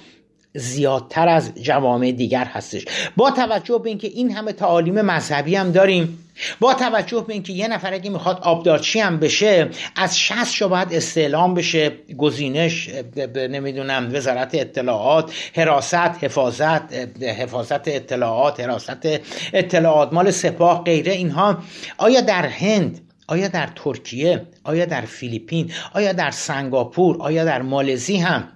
[0.55, 2.85] زیادتر از جوامع دیگر هستش؟
[3.17, 6.19] با توجه به اینکه این همه تعالیم مذهبی هم داریم
[6.61, 10.89] با توجه به اینکه یه نفر اگه می‌خواد آبدارچی هم بشه از 60 شو باید
[10.93, 12.91] استعلام بشه گزینش
[13.37, 19.09] نمی‌دونم وزارت اطلاعات حراست حفاظت حفاظت اطلاعات حراست
[19.53, 21.59] اطلاعات مال سپاه غیره اینها.
[21.99, 28.17] آیا در هند آیا در ترکیه آیا در فیلیپین آیا در سنگاپور آیا در مالزی
[28.17, 28.49] هم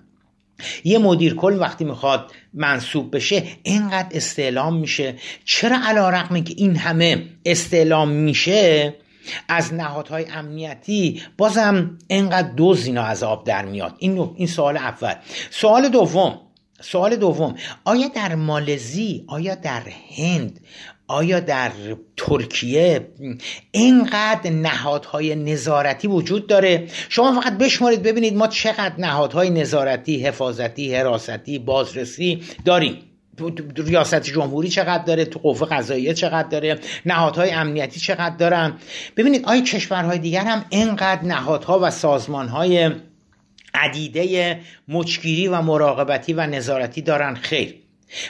[0.84, 5.14] یه مدیر کل وقتی می‌خواد منصوب بشه اینقدر استعلام میشه.
[5.44, 8.94] چرا علا رقم که این همه استعلام میشه؟
[9.48, 13.94] از نهادهای امنیتی بازم اینقدر دوز اینا از آب در میاد.
[13.98, 15.14] این, این سوال اول.
[15.50, 16.40] سوال دوم.
[16.80, 17.54] سوال دوم.
[17.84, 19.82] آیا در مالزی آیا در
[20.16, 20.60] هند
[21.08, 21.72] آیا در
[22.16, 23.08] ترکیه
[23.70, 31.58] اینقدر نهادهای نظارتی وجود داره؟ شما فقط بشمارید ببینید ما چقدر نهادهای نظارتی حفاظتی حراستی
[31.58, 32.98] بازرسی داریم.
[33.76, 38.74] ریاست جمهوری چقدر داره؟ تو قوه قضاییه چقدر داره؟ نهادهای امنیتی چقدر دارن؟
[39.16, 42.90] ببینید آیا کشورهای دیگر هم اینقدر نهادها و سازمانهای
[43.74, 47.74] عدیده مچگیری و مراقبتی و نظارتی دارن؟ خیر.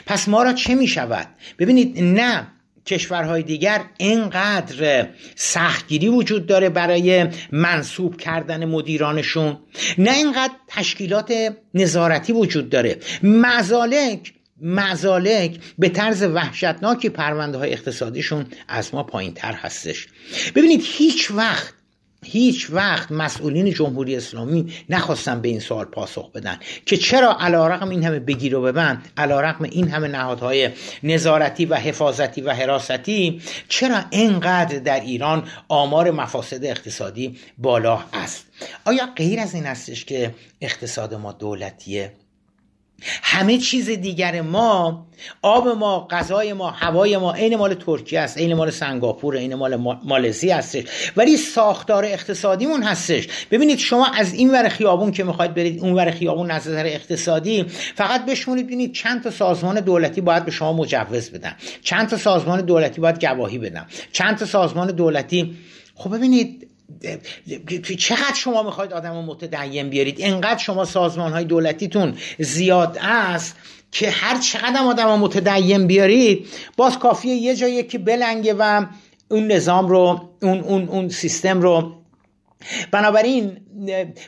[0.05, 1.27] پس ما را چه می شود
[1.59, 2.47] ببینید نه
[2.87, 9.57] کشورهای دیگر اینقدر سختگیری وجود داره برای منصوب کردن مدیرانشون.
[9.97, 11.33] نه اینقدر تشکیلات
[11.73, 12.97] نظارتی وجود داره.
[13.23, 20.07] مزالک مزالک به طرز وحشتناکی پرونده های اقتصادیشون از ما پایین تر هستش.
[20.55, 21.73] ببینید هیچ وقت
[22.31, 27.89] هیچ وقت مسئولین جمهوری اسلامی نخواستن به این سوال پاسخ بدن که چرا علا رقم
[27.89, 30.69] این همه بگیر و ببند رقم این همه نهادهای
[31.03, 38.45] نظارتی و حفاظتی و حراستی چرا اینقدر در ایران آمار مفاسد اقتصادی بالا است؟
[38.85, 42.11] آیا غیر از این هستش که اقتصاد ما دولتیه؟
[43.23, 45.07] همه چیز دیگر ما
[45.41, 49.75] آب ما غذای ما هوای ما عین مال ترکیه است عین مال سنگاپور عین مال
[50.03, 50.83] مالزی هستش.
[51.17, 53.27] ولی ساختار اقتصادیمون هستش.
[53.51, 57.65] ببینید شما از این ور خیابون که می‌خواید برید اون ور خیابون از نظر اقتصادی
[57.95, 61.55] فقط بشمونید ببینید چند تا سازمان دولتی باید به شما مجوز بدن.
[61.83, 63.85] چند تا سازمان دولتی باید گواهی بدن.
[64.11, 65.57] چند تا سازمان دولتی
[65.95, 66.67] خب ببینید
[67.97, 73.55] چقدر شما می‌خواید آدم متدین بیارید؟ انقدر شما سازمان های دولتیتون زیاد است
[73.91, 76.47] که هر چقدر آدم متدین بیارید
[76.77, 78.85] باز کافیه یه جایی که بلنگه و
[79.31, 81.93] اون نظام رو اون, اون, اون سیستم رو.
[82.91, 83.57] بنابراین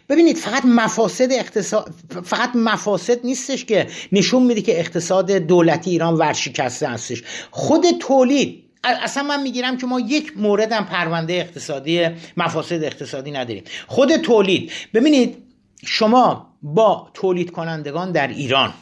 [0.09, 1.93] ببینید فقط مفاسد اقتصاد
[2.23, 7.23] فقط مفاسد نیستش که نشون میده که اقتصاد دولتی ایران ورشکسته هستش.
[7.51, 13.63] خود تولید اصلا من می‌گیرم که ما یک مورد هم پرونده اقتصادی مفاسد اقتصادی نداریم.
[13.87, 14.71] خود تولید.
[14.93, 15.37] ببینید
[15.85, 18.73] شما با تولید کنندگان در ایران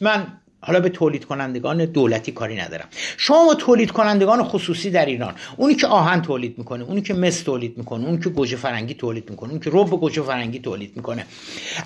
[0.00, 0.26] من
[0.60, 2.88] حالا به تولید کنندگان دولتی کاری ندارم.
[3.16, 7.40] شما با تولید کنندگان خصوصی در ایران اونی که آهن تولید می‌کنه اونی که مس
[7.40, 11.26] تولید می‌کنه اونی که گوجه فرنگی تولید می‌کنه اونی که رب گوجه فرنگی تولید می‌کنه.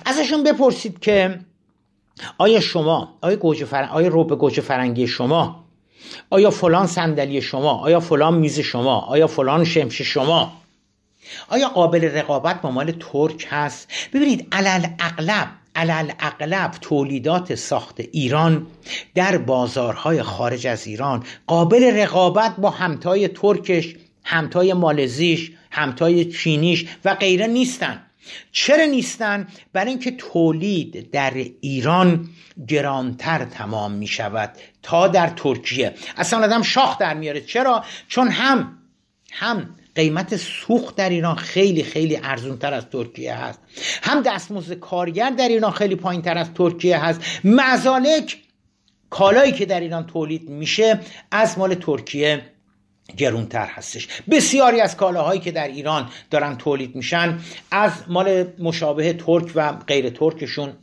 [0.05, 1.39] ازشون بپرسید که
[2.37, 5.63] آیا شما آیا گوجه فرنگی آیا رب گوجه فرنگی شما
[6.29, 10.53] آیا فلان صندلی شما؟ آیا فلان میز شما؟ آیا فلان شمش شما؟
[11.49, 18.67] آیا قابل رقابت با مال ترک هست؟ ببینید علل اغلب علل اغلب تولیدات ساخت ایران
[19.15, 27.15] در بازارهای خارج از ایران قابل رقابت با همتای ترکش همتای مالزیش همتای چینیش و
[27.15, 28.01] غیره نیستن.
[28.51, 32.29] چرا نیستن؟ برای اینکه تولید در ایران
[32.67, 34.51] گرانتر تمام می شود
[34.83, 35.93] تا در ترکیه.
[36.17, 37.41] اصلا آدم شاخ در میاره.
[37.41, 38.77] چرا؟ چون هم
[39.31, 43.59] هم قیمت سوخت در ایران خیلی خیلی ارزون تر از ترکیه هست.
[44.03, 47.21] هم دستمزد کارگر در ایران خیلی پایین تر از ترکیه هست.
[47.43, 48.37] مزالک
[49.09, 50.99] کالایی که در ایران تولید میشه
[51.31, 52.50] از مال ترکیه.
[53.17, 54.07] گرونتر هستش.
[54.31, 57.39] بسیاری از کالاهایی که در ایران دارن تولید میشن
[57.71, 60.73] از مال مشابه ترک و غیر ترکشون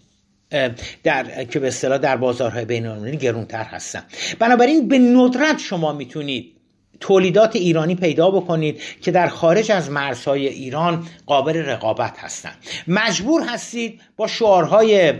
[1.04, 4.02] در که به اصطلاح در بازارهای بین المللی گرونتر هستن.
[4.38, 6.57] بنابراین به ندرت شما می‌تونید
[7.00, 12.56] تولیدات ایرانی پیدا بکنید که در خارج از مرزهای ایران قابل رقابت هستند
[12.88, 15.12] مجبور هستید با شعارهای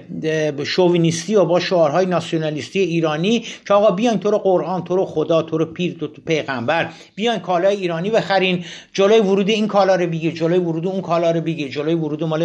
[0.64, 5.42] شوینیستی و با شعارهای ناسیونالیستی ایرانی که آقا بیاین تو رو قرآن تو رو خدا
[5.42, 8.64] تو رو پیر تو پیغمبر بیاین کالای ایرانی بخرین.
[8.92, 12.42] جلوی ورود این کالا رو بگیر جلوی ورود اون کالا رو بگیر جلوی ورود مال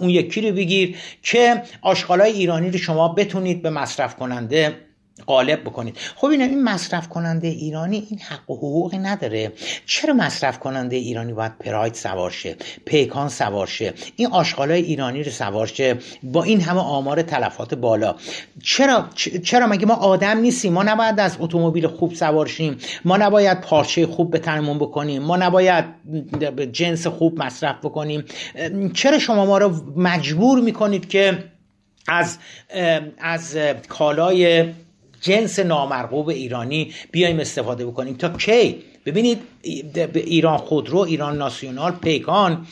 [0.00, 4.89] اون یکی رو بگیر که آشغالای ایرانی رو شما بتونید به مصرف کننده
[5.26, 5.96] غالب بکنید.
[6.16, 9.52] خب این این مصرف کننده ایرانی این حق و حقوقی نداره.
[9.86, 16.42] چرا مصرف کننده ایرانی باید پراید سوارشه پیکان سوارشه این آشغالای ایرانی رو سوارشه با
[16.42, 18.14] این همه آمار تلفات بالا.
[18.62, 19.04] چرا
[19.44, 24.30] چرا مگه ما آدم نیستیم؟ ما نباید از اتومبیل خوب سوارشیم ما نباید پارچه خوب
[24.30, 25.22] به تنمون بکنیم.
[25.22, 25.84] ما نباید
[26.72, 28.24] جنس خوب مصرف بکنیم.
[28.94, 31.44] چرا شما ما رو مجبور می‌کنید که
[32.08, 32.38] از
[33.18, 33.56] از
[33.88, 34.72] کالای
[35.20, 38.16] جنس نامرغوب ایرانی بیایم استفاده بکنیم.
[38.16, 39.38] تا کی؟ ببینید
[40.14, 42.66] ایران خودرو ایران ناسیونال پیکان.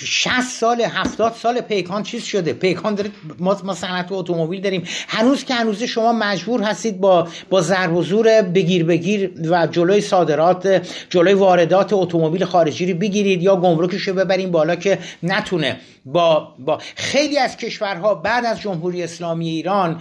[0.00, 4.82] 60 سال 70 سال پیکان چیز شده؟ پیکان داره ما ما صنعت اتومبیل داریم.
[5.08, 10.00] هنوز که هنوز شما مجبور هستید با با ضرب و زور بگیر بگیر و جلوی
[10.00, 16.54] صادرات جلوی واردات اتومبیل خارجی رو بگیرید یا گمرکش رو ببرین بالا که نتونه با
[16.58, 20.00] با خیلی از کشورها بعد از جمهوری اسلامی ایران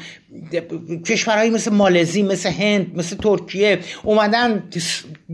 [1.06, 4.70] کشورهایی مثل مالزی مثل هند مثل ترکیه اومدن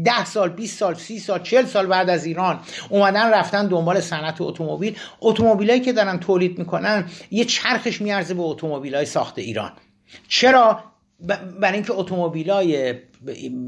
[0.05, 4.41] ده سال 20 سال 30 سال 40 سال بعد از ایران اومدن رفتن دنبال صنعت
[4.41, 4.95] اتومبیل.
[5.21, 9.71] اتومبیلایی که دارن تولید می‌کنن یه چرخش میارزه به اتومبیلای ساخت ایران.
[10.27, 10.83] چرا؟
[11.59, 12.93] برای اینکه اتومبیلای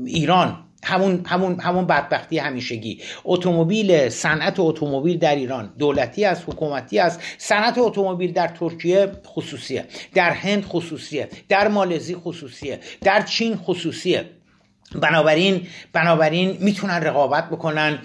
[0.05, 3.01] ایران همون همون همون بدبختی همیشگی.
[3.25, 7.19] اتومبیل صنعت اتومبیل در ایران دولتی است حکومتی است.
[7.37, 14.36] صنعت اتومبیل در ترکیه خصوصیه در هند خصوصیه در مالزی خصوصیه در چین خصوصیه.
[14.95, 17.99] بنابراین بنابراین می‌تونن رقابت بکنن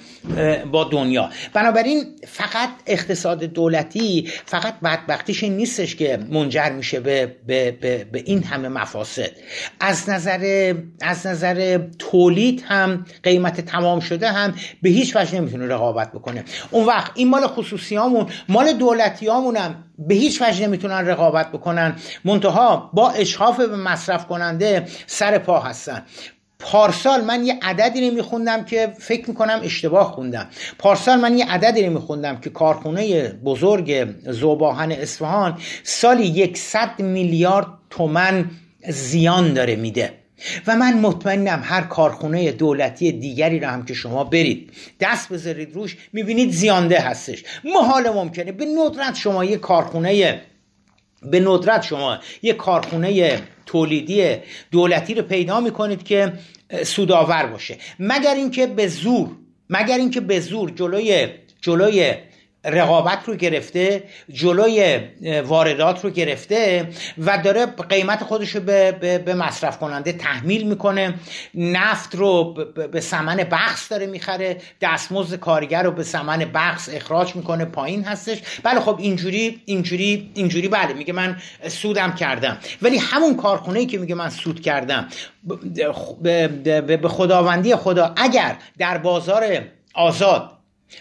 [0.73, 1.31] با دنیا.
[1.53, 8.45] بنابراین فقط اقتصاد دولتی فقط بدبختیش نیستش که منجر میشه به, به, به, به این
[8.45, 9.31] همه مفاسد.
[9.81, 16.13] از نظر از نظر تولید هم قیمت تمام شده هم به هیچ وجه نمی‌تونه رقابت
[16.13, 16.45] بکنه.
[16.71, 21.97] اون وقت این مال خصوصیامون مال دولتی هم به هیچ وجه نمی‌تونن رقابت بکنن.
[22.25, 26.03] منتها با اشخاف به مصرف کننده سر پا هستن.
[26.63, 30.49] پارسال من یه عددی رو میخوندم که فکر می‌کنم اشتباه خوندم.
[30.79, 38.51] پارسال من یه عددی رو میخوندم که کارخونه بزرگ زوباهن اصفهان سالی یکصد میلیارد تومن
[38.89, 40.13] زیان داره میده.
[40.67, 45.97] و من مطمئنم هر کارخونه دولتی دیگری رو هم که شما برید دست بذارید روش
[46.13, 47.45] می‌بینید زیانده هستش.
[47.65, 50.43] محال ممکنه به ندرت شما یه کارخونه
[51.31, 54.37] به ندرت شما یه کارخونه تولیدی
[54.71, 56.33] دولتی رو پیدا می‌کنید که
[56.85, 57.79] سودآور باشه.
[57.99, 59.29] مگر اینکه به زور
[59.71, 61.29] مگر اینکه به زور جلوی
[61.61, 62.15] جلوی
[62.65, 65.01] رقابت رو گرفته جلوی
[65.47, 71.15] واردات رو گرفته و داره قیمت خودش رو به, به, به مصرف کننده تحمیل می‌کنه.
[71.55, 72.55] نفت رو
[72.93, 74.57] به سمن بخص داره می‌خره.
[74.81, 77.65] دستمزد کارگر رو به سمن بخص اخراج می‌کنه.
[77.65, 78.43] پایین هستش.
[78.63, 81.37] بله خب اینجوری اینجوری اینجوری بله میگه من
[81.69, 82.59] سودم کردم.
[82.83, 85.09] ولی همون کارخونه ای که میگه من سود کردم
[86.87, 89.45] به خداوندی خدا اگر در بازار
[89.95, 90.52] آزاد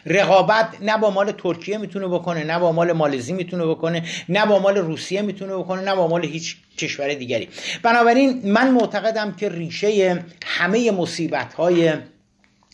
[0.06, 4.60] رقابت نه با مال ترکیه می‌تونه بکنه نه با مال مالزی می‌تونه بکنه نه با
[4.60, 7.50] مال روسیه می‌تونه بکنه نه با مال هیچ کشور دیگری.
[7.84, 11.94] بنابراین من معتقدم که ریشه همه مصیبت های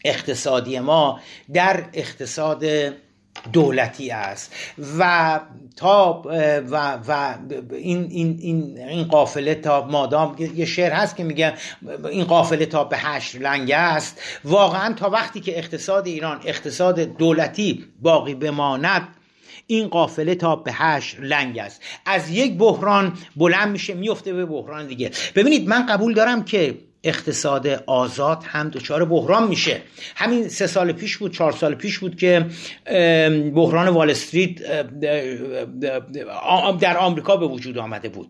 [0.05, 1.19] اقتصادی ما
[1.53, 2.63] در اقتصاد
[3.53, 4.53] دولتی است.
[4.99, 5.39] و
[5.75, 6.21] تا
[6.69, 7.35] و, و
[7.71, 11.53] این, این, این, این قافله تا مادام یه شعر هست که میگه
[12.11, 14.21] این قافله تا به هشت لنگ است.
[14.43, 19.07] واقعا تا وقتی که اقتصاد ایران اقتصاد دولتی باقی بماند
[19.67, 21.81] این قافله تا به هشت لنگ است.
[22.05, 25.11] از یک بحران بلند میشه میفته به بحران دیگه.
[25.35, 29.81] ببینید من قبول دارم که اقتصاد آزاد هم دچار بحران میشه.
[30.15, 32.45] همین سه سال پیش بود چهار سال پیش بود که
[33.55, 34.55] بحران وال استریت
[36.79, 38.29] در آمریکا به وجود آمده بود.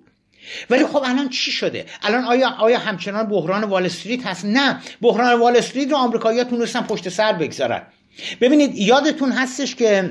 [0.69, 4.79] ولی خب الان چی شده؟ الان آیا آیا همچنان بحران وال استریت هست؟ نه.
[5.01, 7.81] بحران وال استریت رو آمریکایی‌ها تونستن پشت سر بگذارن.
[8.41, 10.09] ببینید یادتون هستش که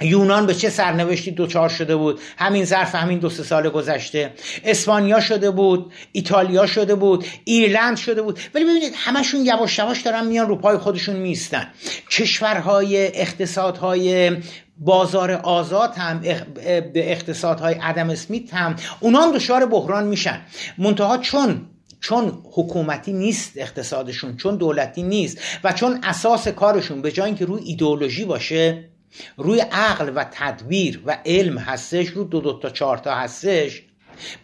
[0.00, 4.32] یونان به چه سرنوشتی دوچار شده بود؟ همین ظرف همین دو سه سال گذشته.
[4.64, 8.38] اسپانیا شده بود ایتالیا شده بود ایرلند شده بود.
[8.54, 11.66] ولی ببینید همشون یواش یواش دارن میان رو پای خودشون میستن
[12.10, 14.36] کشورهای اقتصادهای
[14.78, 16.20] بازار آزاد هم
[16.94, 20.40] اقتصادهای عدم اسمیت هم اونا هم دچار بحران میشن.
[20.78, 21.66] منتها چون
[22.00, 27.62] چون حکومتی نیست اقتصادشون چون دولتی نیست و چون اساس کارشون به جای اینکه روی
[27.62, 28.84] ایدئولوژی باشه
[29.36, 33.82] روی عقل و تدبیر و علم هستش رو دو دو تا چهار تا هستش.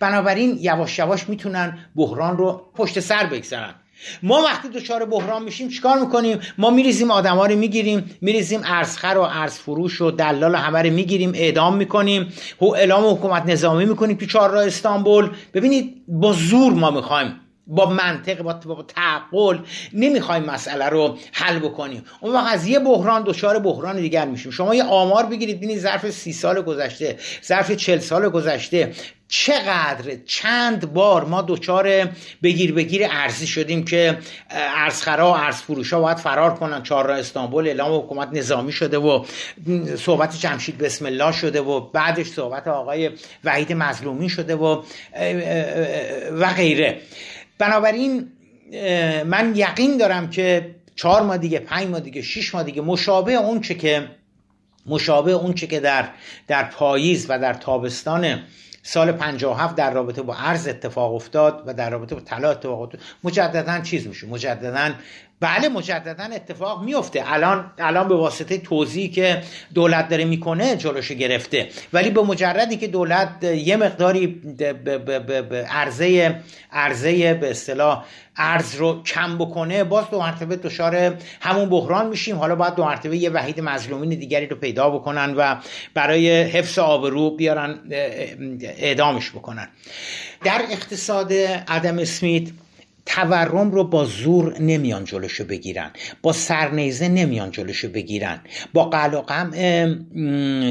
[0.01, 3.75] بنابراین یواش یواش می‌تونن بحران رو پشت سر بگذارن.
[4.23, 9.21] ما وقتی دچار بحران میشیم چیکار می‌کنیم؟ ما میریزیم آدما رو می‌گیریم میریزیم ارزخر و
[9.21, 12.33] ارز فروش و دلال همه رو می‌گیریم اعدام می‌کنیم.
[12.61, 15.31] و اعلام حکومت نظامی می‌کنیم تو چهارراه استانبول.
[15.55, 17.41] ببینید با زور ما می‌خوایم.
[17.67, 19.59] با منطق با, با تعقل
[19.93, 22.05] نمی‌خوایم مسئله رو حل بکنیم.
[22.21, 24.53] اون وقت از یه بحران دچار بحران دیگر میشیم.
[24.53, 28.93] شما یه آمار بگیرید ببینید ظرف سی سال گذشته ظرف چل سال گذشته
[29.29, 32.09] چقدر چند بار ما دچار
[32.43, 34.19] بگیر بگیر ارزی شدیم که
[34.51, 36.83] ارزخرا و ارز فروشا باید فرار کنن.
[36.83, 39.25] چهار استانبول اعلام حکومت نظامی شده و
[39.99, 43.11] صحبت جمشید بسم الله شده و بعدش صحبت آقای
[43.45, 44.83] وحید مظلومی شده و
[46.33, 47.01] و غیره.
[47.63, 48.29] بنابراین
[49.27, 53.61] من یقین دارم که چهار ماه دیگه پنج ماه دیگه شش ماه دیگه مشابه اون
[53.61, 54.09] چه که
[54.87, 56.09] مشابه اون چه که در
[56.49, 58.43] در پاییز و در تابستان
[58.83, 63.01] سال 57 در رابطه با ارز اتفاق افتاد و در رابطه با طلا اتفاق افتاد.
[63.25, 64.91] مجددا چیز میشه مجددا
[65.43, 69.43] بله مجددا اتفاق میفته الان الان به واسطه توضیحی که
[69.75, 71.69] دولت داره می‌کنه جلوش گرفته.
[71.93, 74.41] ولی به مجردی که دولت یه مقداری
[75.71, 76.35] عرضه
[76.73, 78.05] عرضه به اصطلاح
[78.37, 82.37] ارز رو کم بکنه باز دو مرتبه دچار همون بحران میشیم.
[82.37, 85.57] حالا باید دو مرتبه یه وحید مظلومین دیگری رو پیدا بکنن و
[85.95, 87.79] برای حفظ آبرو بیارن
[88.61, 89.69] اعدامش بکنن.
[90.45, 91.33] در اقتصاد
[91.69, 92.49] ادم اسمیت
[93.07, 95.91] تورم رو با زور نمیان جلوشو بگیرن.
[96.23, 98.41] با سرنیزه نمیان جلوشو بگیرن.
[98.73, 99.51] با قلقم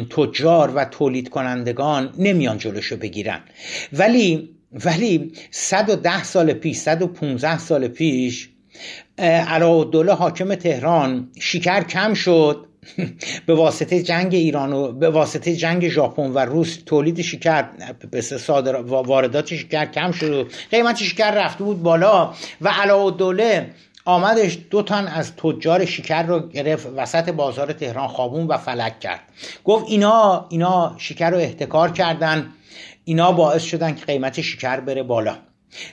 [0.10, 3.40] تجار و تولید کنندگان نمیان جلوشو بگیرن.
[3.94, 4.50] ولی
[4.86, 8.50] ولی 110 سال پیش 115 سال پیش
[9.18, 12.68] علاءالدوله حاکم تهران شکر کم شد.
[13.46, 17.70] به واسطه جنگ ایران و به واسطه جنگ ژاپن و روس تولید شکر
[18.12, 23.70] به صادر واردات شکر کم شد قیمت شکر رفته بود بالا و علاء دوله
[24.06, 29.22] آمدش دو تن از تجار شکر رو گرفت وسط بازار تهران خوابون و فلک کرد.
[29.64, 32.54] گفت اینا اینا شکر رو احتکار کردن
[33.06, 35.38] اینا باعث شدن که قیمت شکر بره بالا.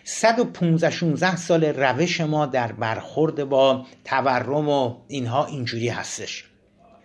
[0.05, 6.48] 115 16 سال روش ما در برخورد با تورم و اینها اینجوری هستش.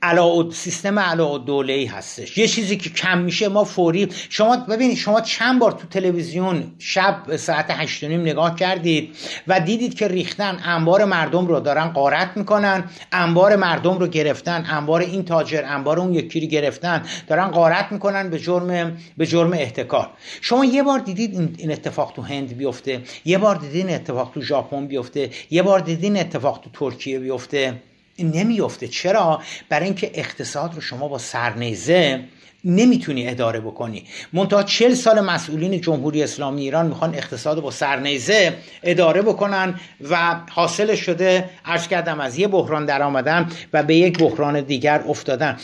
[0.03, 2.37] علا سیستم علا دوله هستش.
[2.37, 7.35] یه چیزی که کم میشه ما فوری شما ببینید شما چند بار تو تلویزیون شب
[7.35, 9.15] ساعت هشت نیم نگاه کردید
[9.47, 15.01] و دیدید که ریختن انبار مردم رو دارن قارت می‌کنن انبار مردم رو گرفتن انبار
[15.01, 20.09] این تاجر انبار اون یکی رو گرفتن دارن قارت می‌کنن به جرم به جرم احتکار.
[20.41, 24.41] شما یه بار دیدید این اتفاق تو هند بیفته؟ یه بار دیدید این اتفاق تو
[24.41, 30.75] ژاپن بیفته؟ یه بار دیدید این اتفاق تو ترکیه بیفته؟ نمیفته چرا؟ برای اینکه اقتصاد
[30.75, 32.23] رو شما با سرنیزه
[32.65, 34.05] نمی‌تونی اداره بکنی.
[34.33, 40.95] منتها چل سال مسئولین جمهوری اسلامی ایران می‌خوان اقتصاد با سرنیزه اداره بکنن و حاصل
[40.95, 45.57] شده عرض کردم از یه بحران در آمدن و به یک بحران دیگر افتادن.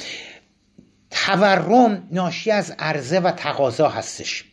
[1.12, 4.44] تورم ناشی از عرضه و تقاضا هستش.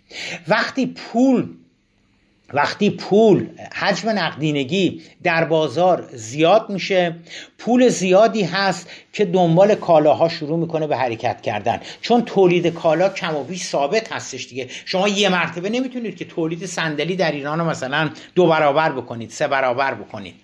[0.48, 1.48] وقتی پول
[2.54, 7.16] وقتی پول حجم نقدینگی در بازار زیاد میشه
[7.58, 11.80] پول زیادی هست که دنبال کالاها شروع می‌کنه به حرکت کردن.
[12.00, 14.68] چون تولید کالا کم و بیش ثابت هستش دیگه.
[14.84, 19.48] شما یه مرتبه نمی‌تونید که تولید صندلی در ایران رو مثلا دو برابر بکنید سه
[19.48, 20.34] برابر بکنید.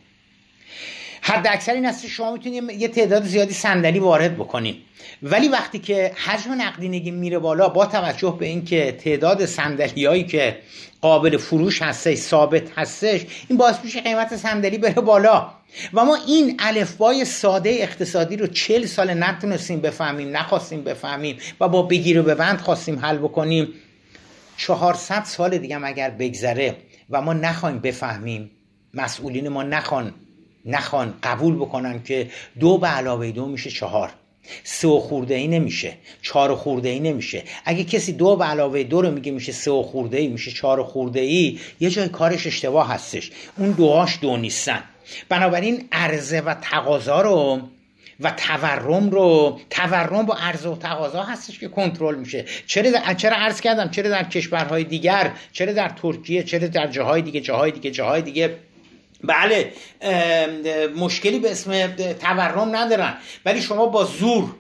[1.24, 4.76] حد اکثر این است شما می‌تونید یه تعداد زیادی صندلی وارد بکنید
[5.22, 10.58] ولی وقتی که حجم نقدینگی میره بالا با توجه به اینکه تعداد صندلی که
[11.00, 15.50] قابل فروش هستش ثابت هستش این باعث میشه قیمت صندلی بره بالا.
[15.94, 21.82] و ما این الفبای ساده اقتصادی رو چل سال نتونستیم بفهمیم نخواستیم بفهمیم و با
[21.82, 23.68] بگیر و ببند خواستیم حل بکنیم.
[24.56, 26.76] چهارصد سال دیگه اگر بگذره
[27.10, 28.50] و ما نخوایم بفهمیم
[28.94, 30.14] مسئولین ما نخوان
[30.66, 34.10] نخوان قبول بکنن که دو به علاوه دو میشه چهار.
[34.64, 35.92] سه و خورده ای نمیشه
[36.22, 37.42] چهار و خورده ای نمیشه.
[37.64, 40.80] اگه کسی دو به علاوه دو رو میگه میشه سه و خورده ای میشه چهار
[40.80, 43.30] و خورده ای یه جای کارش اشتباه هستش.
[43.58, 44.82] اون دوهاش دو نیستن.
[45.28, 47.60] بنابراین عرضه و تقاضا رو
[48.20, 52.44] و تورم رو تورم با عرضه و تقاضا هستش که کنترل میشه.
[52.66, 53.14] چرا در...
[53.14, 57.70] چرا عرض کردم؟ چرا در کشورهای دیگر چرا در ترکیه چرا در جاهای دیگه جاهای
[57.70, 58.56] دیگه جاهای دیگه
[59.24, 59.72] بله
[60.96, 63.16] مشکلی به اسم تورم ندارن.
[63.44, 64.54] ولی شما با زور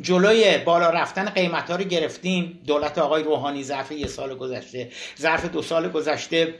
[0.00, 4.90] جلوی بالا رفتن قیمت ها رو گرفتیم دولت آقای روحانی ظرف یه سال گذشته
[5.20, 6.54] ظرف دو سال گذشته.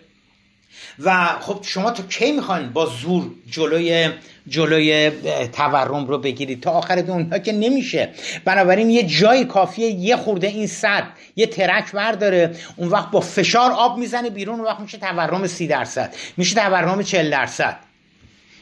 [0.98, 4.10] و خب شما تو کی می‌خواین با زور جلوی
[4.48, 5.10] جلوی
[5.52, 8.08] تورم رو بگیرید؟ تا آخر دنیا که نمیشه.
[8.44, 11.04] بنابراین یه جای کافیه یه خورده این صد
[11.36, 12.54] یه ترک برداره.
[12.76, 16.14] اون وقت با فشار آب می‌زنه بیرون اون وقت میشه تورم سی درصد.
[16.36, 17.76] میشه تورم چل درصد.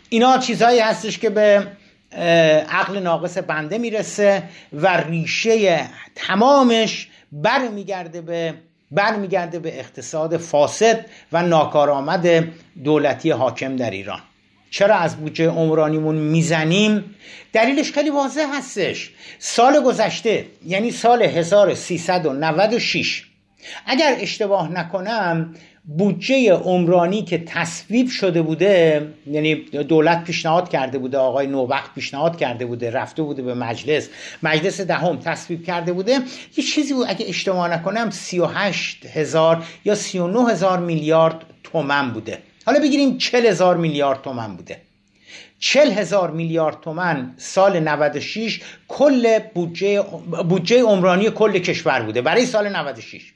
[0.09, 1.67] اینا چیزهایی هستش که به
[2.69, 4.43] عقل ناقص بنده می‌رسه
[4.73, 8.55] و ریشه تمامش برمیگرده به
[8.91, 12.49] برمیگرده به اقتصاد فاسد و ناکارآمد
[12.84, 14.20] دولتی حاکم در ایران.
[14.70, 17.14] چرا از بودجه عمرانیمون می‌زنیم؟
[17.53, 19.11] دلیلش خیلی واضح هستش.
[19.39, 23.24] سال گذشته یعنی سال 1396
[23.87, 25.55] اگر اشتباه نکنم
[25.87, 32.66] بودجه عمرانی که تصویب شده بوده یعنی دولت پیشنهاد کرده بوده آقای نوبخت پیشنهاد کرده
[32.66, 34.09] بوده رفته بوده به مجلس.
[34.43, 36.12] مجلس دهم تصویب کرده بوده.
[36.57, 42.39] یه چیزی بود اگه اشتباه نکنم 38 هزار یا 39 هزار میلیارد تومن بوده.
[42.66, 44.80] حالا بگیریم 40 هزار میلیارد تومن بوده.
[45.59, 50.03] 40 هزار میلیارد تومن سال 96 کل بودجه
[50.49, 52.22] بودجه عمرانی کل کشور بوده.
[52.22, 53.32] برای سال 96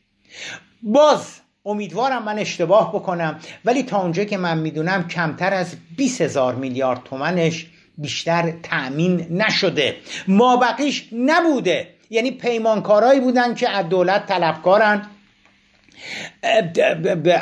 [0.82, 6.54] باز امیدوارم من اشتباه بکنم ولی تا اونجا که من می‌دونم کمتر از 20 هزار
[6.54, 7.66] میلیارد تومنش
[7.98, 9.96] بیشتر تأمین نشده.
[10.28, 11.88] ما بقیش نبوده.
[12.10, 15.06] یعنی پیمانکارایی بودن که از دولت طلبکارن.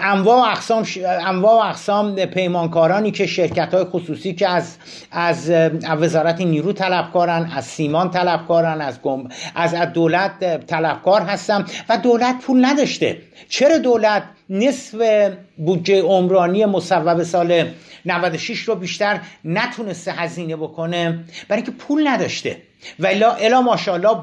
[0.02, 4.76] انواع اقسام انواع اقسام پیمانکارانی که شرکت های خصوصی که از
[5.12, 5.50] از
[6.00, 8.98] وزارت نیرو طلبکارن از سیمان طلبکارن از
[9.54, 13.18] از دولت طلبکار هستن و دولت پول نداشته.
[13.48, 14.94] چرا دولت نصف
[15.56, 17.70] بودجه عمرانی مصوب سال
[18.04, 22.56] 96 رو بیشتر نتونسته هزینه بکنه؟ برای اینکه پول نداشته.
[22.98, 23.06] و
[23.40, 24.16] الا ماشاءالله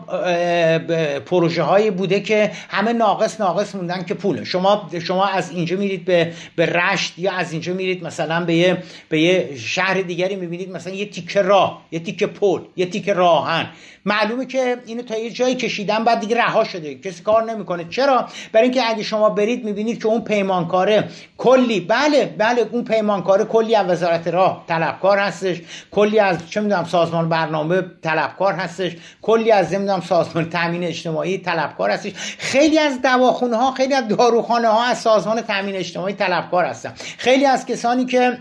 [1.20, 6.06] پروژه هایی بوده که همه ناقص ناقص موندن که پول شما شما از اینجا میرید
[6.06, 8.78] به به رشت یا از اینجا میرید مثلا به یه
[9.10, 13.68] به یه شهر دیگری می‌بینید مثلا یه تیکه راه یه تیکه پل یه تیکه راهن.
[14.08, 16.96] معلومه که اینو تا یه جایی کشیدن بعد دیگه رها شده.
[16.96, 17.86] کسی کار نمی‌کنه.
[17.90, 23.46] چرا؟ برای اینکه اگه شما برید می‌بینید که اون پیمانکاره کلی بله بله اون پیمانکاره
[23.46, 25.62] کلی از وزارت راه طلبکار هستش.
[25.92, 28.92] کلی از چه می‌دونم سازمان برنامه طلبکار هستش
[29.22, 32.14] کلی از نمی‌دونم سازمان تامین اجتماعی طلبکار هستش.
[32.38, 36.94] خیلی از دواخونه ها خیلی از داروخانه ها از سازمان تامین اجتماعی طلبکار هستن.
[37.18, 38.38] خیلی از کسانی که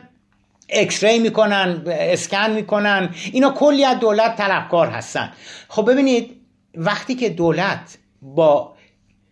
[0.68, 5.32] اکسری می‌کنن اسکن می‌کنن اینا کلی از دولت طلبکار هستن.
[5.68, 6.40] خب ببینید
[6.74, 8.74] وقتی که دولت با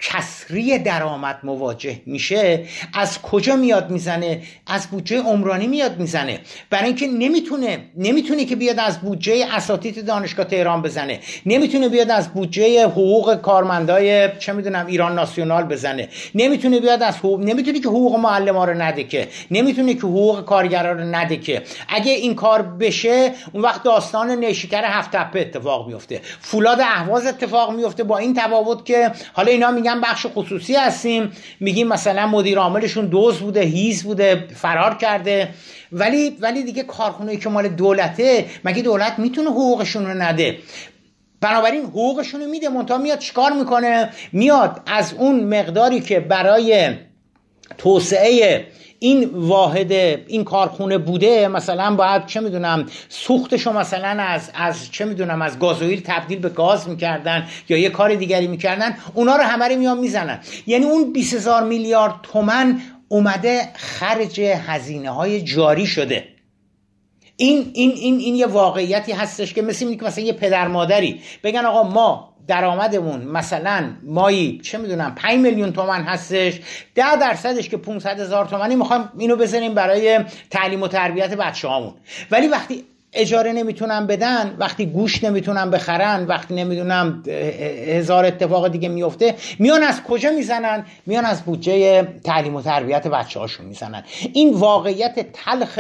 [0.02, 6.40] کسری درآمد مواجه میشه از کجا میاد می‌زنه؟ از بودجه عمرانی میاد می‌زنه.
[6.70, 11.20] برای اینکه نمی‌تونه نمی‌تونه که بیاد از بودجه اساتید دانشگاه تهران بزنه.
[11.46, 16.08] نمی‌تونه بیاد از بودجه حقوق کارمندای چه می‌دونم ایران ناسیونال بزنه.
[16.34, 20.92] نمی‌تونه بیاد از حقوق نمی‌تونه که حقوق معلم رو نده که نمی‌تونه که حقوق کارگرا
[20.92, 26.80] رو نده که اگه این کار بشه اون وقت داستان نیشکر هفت اتفاق میفته فولاد
[26.80, 31.32] اهواز اتفاق میفته با این تفاوت که حالا اینا میگن بخش خصوصی هستیم.
[31.60, 35.48] میگیم مثلا مدیر عاملشون دوز بوده هیز بوده فرار کرده.
[35.92, 40.58] ولی ولی دیگه کارخونه که مال دولته مگه دولت می‌تونه حقوقشون رو نده؟
[41.40, 46.90] بنابراین حقوقشون رو میده منتها میاد چیکار می‌کنه؟ میاد از اون مقداری که برای
[47.78, 48.66] توسعه
[49.02, 55.42] این واحد این کارخونه بوده مثلا باید چه می‌دونم سوختشو مثلا از از چه می‌دونم
[55.42, 59.76] از گازوئیل تبدیل به گاز می‌کردن یا یه کار دیگری می‌کردن اونا رو همه رو
[59.76, 60.40] میان می‌زنن.
[60.66, 66.31] یعنی اون 20 هزار میلیارد تومن اومده خرج هزینه های جاری شده.
[67.36, 71.64] این این این این یه واقعیتی هستش که مثل که مثلا یه پدر مادری بگن
[71.64, 76.60] آقا ما درآمدمون مثلا مایی چه می‌دونم 5 میلیون تومن هستش
[76.94, 80.20] 10 درصدش که 500 هزار تومنی می‌خوایم اینو بزنیم برای
[80.50, 81.94] تعلیم و تربیت بچه هامون
[82.30, 87.22] ولی وقتی اجاره نمی‌تونن بدن وقتی گوش نمی‌تونن بخرن وقتی نمی‌دونم
[87.86, 93.40] هزار اتفاق دیگه میفته میان از کجا می‌زنن؟ میان از بودجه تعلیم و تربیت بچه
[93.40, 94.04] هاشون می‌زنن.
[94.32, 95.78] این واقعیت تلخ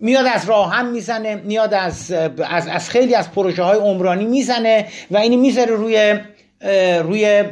[0.00, 2.12] میاد از راه هم می‌زنه میاد از,
[2.48, 6.20] از, از خیلی از پروژه های عمرانی می‌زنه و اینو می‌ذاره روی
[7.02, 7.44] روی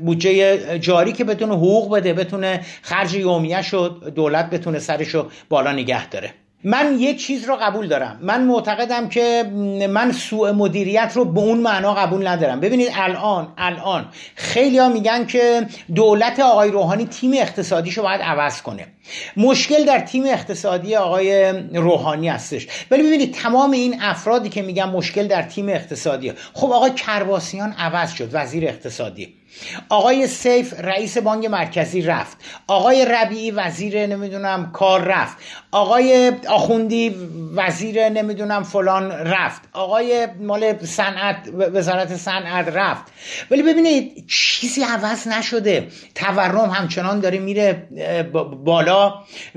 [0.00, 6.08] بودجه جاری که بتونه حقوق بده بتونه خرج یومیه شد دولت بتونه سرشو بالا نگه
[6.08, 6.34] داره.
[6.64, 8.18] من یک چیز رو قبول دارم.
[8.22, 9.42] من معتقدم که
[9.90, 12.60] من سوء مدیریت رو به اون معنا قبول ندارم.
[12.60, 18.86] ببینید الان الان خیلی ها میگن که دولت آقای روحانی تیم اقتصادیشو باید عوض کنه.
[19.36, 22.66] مشکل در تیم اقتصادی آقای روحانی هستش.
[22.90, 28.12] ولی ببینید تمام این افرادی که میگن مشکل در تیم اقتصادی خب آقای کرباسیان عوض
[28.12, 29.34] شد وزیر اقتصادی.
[29.88, 32.36] آقای سیف رئیس بانک مرکزی رفت.
[32.66, 35.36] آقای ربیعی وزیر نمی‌دونم کار رفت.
[35.72, 37.14] آقای آخوندی
[37.54, 39.62] وزیر نمی‌دونم فلان رفت.
[39.72, 43.12] آقای مال صنعت وزارت صنعت رفت.
[43.50, 45.88] ولی ببینید چیزی عوض نشده.
[46.14, 47.88] تورم همچنان داره میره
[48.64, 49.14] بالا.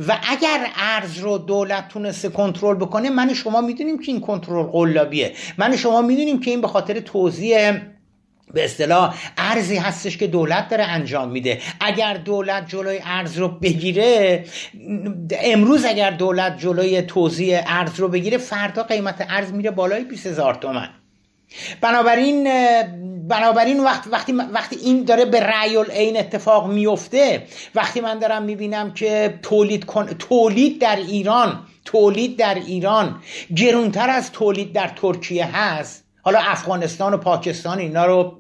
[0.08, 5.34] و اگر ارز رو دولت تونسته کنترل بکنه من شما می‌دونیم که این کنترل قلابیه.
[5.58, 7.72] من شما می‌دونیم که این به خاطر توضیح
[8.54, 11.62] به اصطلاح ارزی هستش که دولت داره انجام میده.
[11.80, 14.46] اگر دولت جلوی ارز رو بگیره
[15.32, 20.56] امروز اگر دولت جلوی توزیع ارز رو بگیره فردا قیمت ارز میره بالای 20 هزار
[20.56, 20.90] تومن.
[21.82, 22.44] بنابراین
[23.28, 27.44] بنابراین وقت وقتی وقتی این داره به رأی این اتفاق میفته
[27.76, 29.86] وقتی من دارم می‌بینم که تولید
[30.20, 33.22] تولید در ایران تولید در ایران
[33.56, 38.40] گرونتر از تولید در ترکیه هست حالا افغانستان و پاکستان اینا رو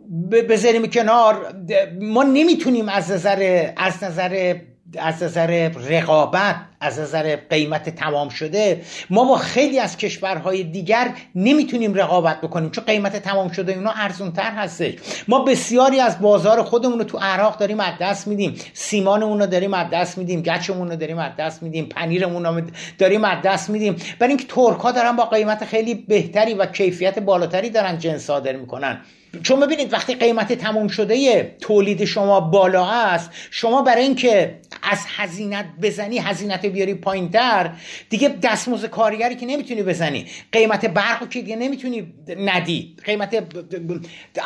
[0.49, 1.53] بذاریم کنار.
[2.01, 4.55] ما نمی‌تونیم از نظر از نظر
[4.97, 11.93] از نظر رقابت از نظر قیمت تمام شده ما با خیلی از کشورهای دیگر نمی‌تونیم
[11.93, 14.93] رقابت بکنیم چون قیمت تمام شده اینا ارزون تر هستش.
[15.27, 19.73] ما بسیاری از بازار خودمون رو تو عراق داریم از دست میدیم سیمانمون رو داریم
[19.73, 22.61] از دست میدیم گچمون رو داریم از دست میدیم پنیرمون رو
[22.97, 23.95] داریم از دست میدیم.
[24.19, 28.55] برای اینکه ترک ها دارن با قیمت خیلی بهتری و کیفیت بالاتری دارن جنس صادر
[28.55, 29.01] می‌کنن.
[29.43, 35.65] چون ببینید وقتی قیمت تموم شده تولید شما بالا است شما برای اینکه از هزینت
[35.81, 37.71] بزنی هزینت بیاری پایینتر
[38.09, 40.25] دیگه دستمزد کارگری که نمی‌تونی بزنی.
[40.51, 42.95] قیمت برق که دیگه نمی‌تونی ندی.
[43.05, 43.43] قیمت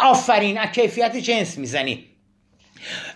[0.02, 2.06] آفرین از کیفیت جنس می‌زنی.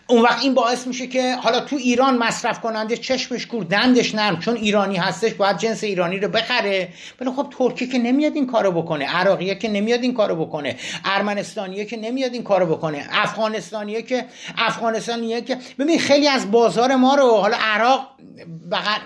[0.07, 4.39] اون وقت این باعث میشه که حالا تو ایران مصرف کننده چشمش کور دندش نرم.
[4.39, 6.89] چون ایرانی هستش باید جنس ایرانی رو بخره.
[7.21, 9.05] ولی خب ترکی که نمیاد این کارو بکنه.
[9.15, 10.75] عراقیه که نمیاد این کارو بکنه.
[11.05, 13.07] ارمنستانیه که نمیاد این کارو بکنه.
[13.11, 14.25] افغانستانیه که
[14.57, 15.57] افغانستانیه که.
[15.79, 18.07] ببین خیلی از بازار ما رو حالا عراق
[18.71, 18.99] بغل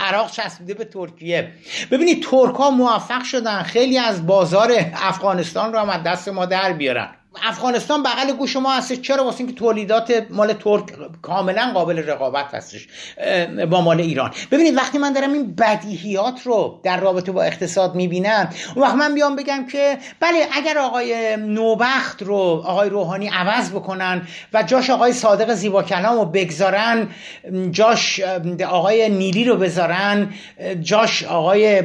[0.00, 1.52] عراق چسبیده به ترکیه.
[1.90, 3.62] ببینید ترک ها موفق شدن.
[3.62, 7.08] خیلی از بازار افغانستان رو هم از دست ما در بیارن.
[7.44, 9.00] افغانستان بغل گوش ما هستش.
[9.00, 10.84] چرا واسه اینکه تولیدات مال ترک
[11.22, 12.88] کاملا قابل رقابت هستش
[13.70, 14.30] با مال ایران.
[14.50, 19.14] ببینید وقتی من دارم این بدیهیات رو در رابطه با اقتصاد می‌بینم اون وقت من
[19.14, 24.22] بیام بگم که بله اگر آقای نوبخت رو آقای روحانی عوض بکنن
[24.54, 27.08] و جاش آقای صادق زیبا کلام رو بگذارن
[27.70, 28.20] جاش
[28.68, 30.30] آقای نیلی رو بذارن
[30.80, 31.82] جاش آقای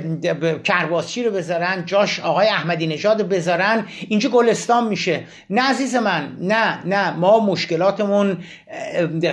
[0.64, 5.24] کرباسچی رو بذارن جاش آقای احمدی نژاد رو بذارن اینجا گلستان میشه.
[5.50, 8.38] نه عزیز من نه نه ما مشکلاتمون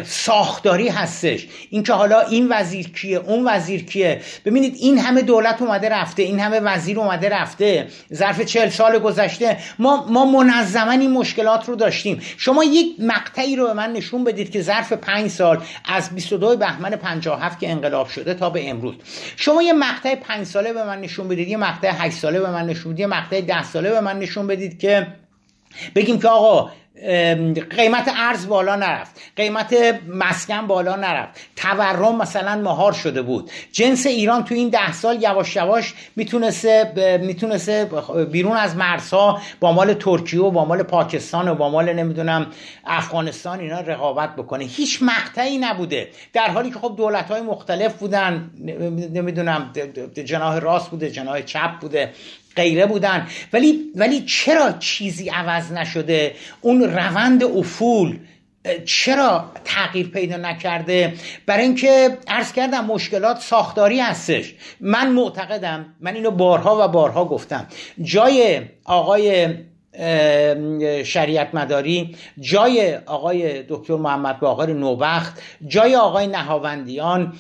[0.04, 1.46] ساختاری هستش.
[1.70, 6.40] اینکه حالا این وزیر کیه اون وزیر کیه؟ ببینید این همه دولت اومده رفته این
[6.40, 9.56] همه وزیر اومده رفته ظرف چهل سال گذشته.
[9.78, 12.20] ما ما منظما این مشکلات رو داشتیم.
[12.36, 16.90] شما یک مقطعی رو به من نشون بدید که ظرف پنج سال از 22 بهمن
[16.90, 18.94] 57 که انقلاب شده تا به امروز.
[19.36, 22.66] شما یه مقطع پنج ساله به من نشون بدید یه مقطع 8 ساله به من
[22.66, 25.06] نشون بدید یه مقطع 10 ساله به من نشون بدید که
[25.94, 26.70] بگیم که آقا
[27.76, 29.74] قیمت ارز بالا نرفت قیمت
[30.08, 33.50] مسکن بالا نرفت تورم مثلا مهار شده بود.
[33.72, 37.90] جنس ایران تو این ده سال یواش یواش می‌تونسته می‌تونسته
[38.32, 42.46] بیرون از مرزها با مال ترکیه و با مال پاکستان و با مال نمی‌دونم
[42.86, 44.64] افغانستان اینا رقابت بکنه.
[44.64, 46.08] هیچ مقطعی نبوده.
[46.32, 48.50] در حالی که خب دولت های مختلف بودن
[49.12, 49.72] نمی‌دونم
[50.24, 52.12] جناح راست بوده جناح چپ بوده.
[52.58, 53.26] غیره بودن.
[53.52, 58.18] ولی ولی چرا چیزی عوض نشده؟ اون روند افول
[58.84, 61.14] چرا تغییر پیدا نکرده؟
[61.46, 64.54] برای اینکه عرض کردم مشکلات ساختاری هستش.
[64.80, 67.66] من معتقدم من اینو بارها و بارها گفتم.
[68.02, 69.48] جای آقای
[71.04, 77.32] شریعت مداری جای آقای دکتر محمد باقر نوبخت جای آقای نهاوندیان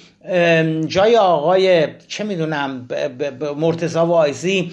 [0.86, 2.88] جای آقای چه می‌دونم
[3.56, 4.72] مرتضا وایزی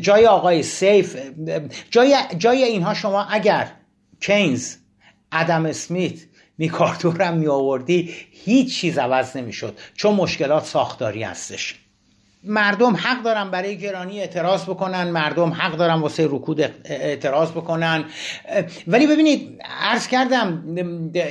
[0.00, 1.16] جای آقای سیف
[1.90, 3.72] جای, جای اینها شما اگر
[4.20, 4.76] کینز
[5.32, 6.18] ادم اسمیت
[6.58, 8.08] میکارتور هم می
[8.44, 11.81] هیچ چیز عوض نمی‌شد چون مشکلات ساختاری هستش.
[12.44, 18.04] مردم حق دارن برای گرانی اعتراض بکنن مردم حق دارن واسه رکود اعتراض بکنن.
[18.86, 20.62] ولی ببینید عرض کردم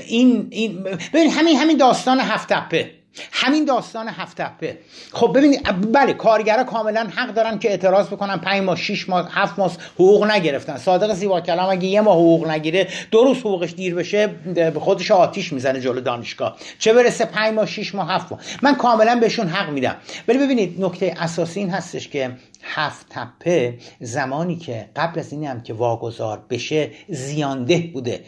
[0.07, 0.84] این, این
[1.14, 3.01] ببینید همین همین داستان هفتپه
[3.32, 4.78] همین داستان هفت تپه.
[5.12, 9.59] خب ببینید بله کارگرا کاملا حق دارن که اعتراض بکنن 5 ماه 6 ماه 7
[9.59, 10.78] ماه حقوق نگرفتن.
[10.78, 15.12] صادق زیبا کلام اگه یه ماه حقوق نگیره دو روز حقوقش دیر بشه به خودش
[15.12, 16.57] آتیش می‌زنه جلو دانشگاه.
[16.80, 19.95] چه برسه 5 ماه 6 ماه 7 ماه؟ من کاملا بهشون حق میدم.
[20.28, 22.32] ولی ببینید نکته اساسی این هستش که
[22.64, 28.24] هفت تپه زمانی که قبل از این هم که واگذار بشه زیانده بوده.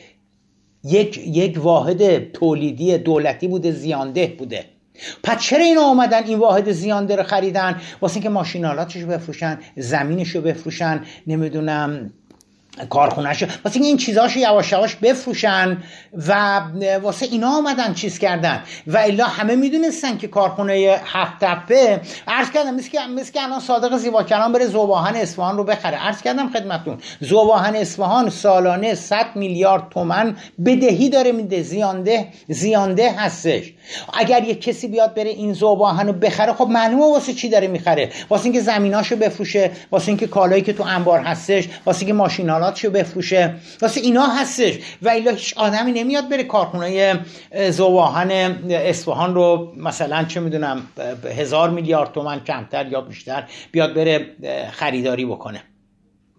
[0.84, 4.66] یک یک واحد تولیدی دولتی بوده زیانده بوده.
[5.24, 7.82] پس چرا اینا آمدن؟ این واحد زیانده رو خریدن.
[8.02, 11.02] واسه اینکه ماشینالاتش رو بفروشن زمینش رو بفروشن.
[11.28, 12.14] نمی‌دونم.
[12.90, 15.78] کارخونهش واسه این چیزاشو یواش یواش بفروشن
[16.28, 16.62] و
[17.02, 18.64] واسه اینا آمدن چیز کردن.
[18.88, 22.02] و الا همه می‌دونستن که کارخونه هفت تپه.
[22.28, 25.98] عرض کردم مثل که الان صادق زیبا کلام بره زوباهن اصفهان رو بخره.
[25.98, 31.62] عرض کردم خدمتتون زوباهن اصفهان سالانه 100 میلیارد تومن بدهی داره میده.
[31.62, 33.74] زیانده زیانده هستش.
[34.14, 38.10] اگر یه کسی بیاد بره این زوباهن رو بخره خب معلومه واسه چی داره می‌خره.
[38.30, 42.14] واسه اینکه زمیناشو بفروشه واسه اینکه کالایی که تو انبار هستش واسه اینکه
[42.64, 43.56] ماشینالاتشو بفروشه.
[43.82, 44.80] واسه اینا هستش.
[45.02, 47.20] و الا هیچ آدمی نمیاد بره کارخونه
[47.70, 48.32] زواهن
[48.70, 50.88] اصفهان رو مثلا چه می‌دونم
[51.38, 54.26] هزار میلیارد تومن کمتر یا بیشتر بیاد بره
[54.72, 55.64] خریداری بکنه.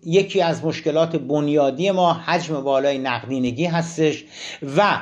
[0.07, 4.25] یکی از مشکلات بنیادی ما حجم بالای نقدینگی هستش
[4.77, 4.99] و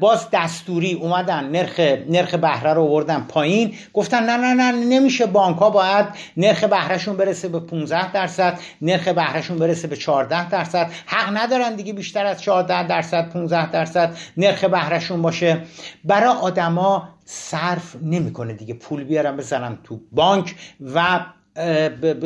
[0.00, 3.74] باز دستوری اومدن نرخ نرخ بهره رو آوردن پایین.
[3.92, 9.08] گفتن نه نه نه نمیشه بانک ها باید نرخ بهرهشون برسه به 15 درصد نرخ
[9.08, 10.90] بهرهشون برسه به 14 درصد.
[11.06, 15.62] حق ندارن دیگه بیشتر از 14 درصد 15 درصد نرخ بهرهشون باشه.
[16.04, 18.74] برای آدما صرف نمی‌کنه دیگه.
[18.74, 20.54] پول بیارن بزنن تو بانک
[20.94, 21.20] و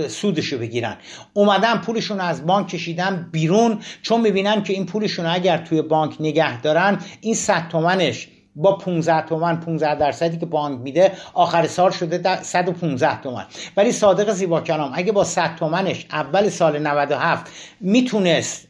[0.08, 0.96] سودشو بگیرن.
[1.32, 6.60] اومدن پولشون از بانک کشیدن بیرون چون می‌بینن که این پولشون اگر توی بانک نگه
[6.60, 12.42] دارن این 100 تومنش با 15 تومن 15 درصدی که بانک میده آخر سال شده
[12.42, 13.44] 115 تومن.
[13.76, 18.68] ولی صادق زیبا کلام اگه با 100 تومنش اول سال 97 می‌تونست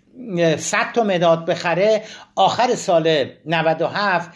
[0.58, 2.02] 100 تا مداد بخره
[2.34, 4.30] آخر سال 97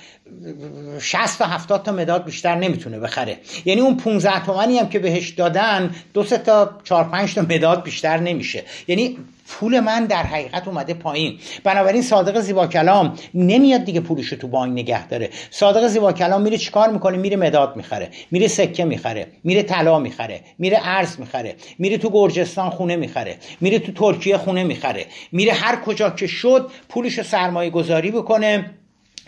[1.00, 3.38] 60 تا 70 تا مداد بیشتر نمی‌تونه بخره.
[3.64, 7.82] یعنی اون 15 تومنی هم که بهش دادن دو سه تا 4 5 تا مداد
[7.82, 8.64] بیشتر نمیشه.
[8.88, 9.18] یعنی
[9.50, 11.38] پول من در حقیقت اومده پایین.
[11.64, 15.30] بنابراین صادق زیبا کلام نمیاد دیگه پولشو تو بانک نگه داره.
[15.50, 18.10] صادق زیبا کلام میره چیکار می‌کنه؟ میره مداد می‌خره.
[18.30, 19.26] میره سکه می‌خره.
[19.44, 20.40] میره طلا می‌خره.
[20.58, 21.54] میره ارز می‌خره.
[21.78, 23.36] میره تو گرجستان خونه می‌خره.
[23.60, 25.06] میره تو ترکیه خونه می‌خره.
[25.32, 28.70] میره هر کجا که شد پولشو سرمایه گذاری بکنه.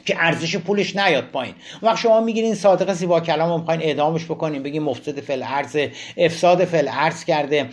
[0.05, 1.55] که ارزش پولش نیاد پایین.
[1.82, 5.76] وقت شما می‌گیرین صادق زیبا کلام رو می‌خواین اعدامش بکنین بگین مفسد فل ارز
[6.16, 7.68] افساد فل ارز کرده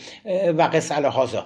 [0.58, 1.46] و قص هازا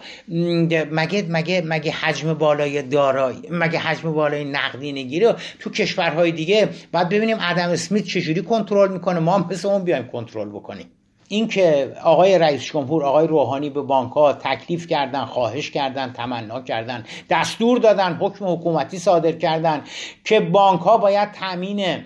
[0.92, 7.10] مگه مگه مگه حجم بالای دارایی مگه حجم بالای نقدینگی رو تو کشورهای دیگه بعد
[7.10, 10.86] ببینیم ادم اسمیت چجوری کنترل می‌کنه ما هم مثل اون بیایم کنترل بکنیم.
[11.34, 17.06] اینکه آقای رئیس جمهور آقای روحانی به بانک ها تکلیف کردن خواهش کردن تمنا کردن
[17.30, 19.84] دستور دادن حکم حکومتی صادر کردن
[20.24, 22.04] که بانک ها باید تامین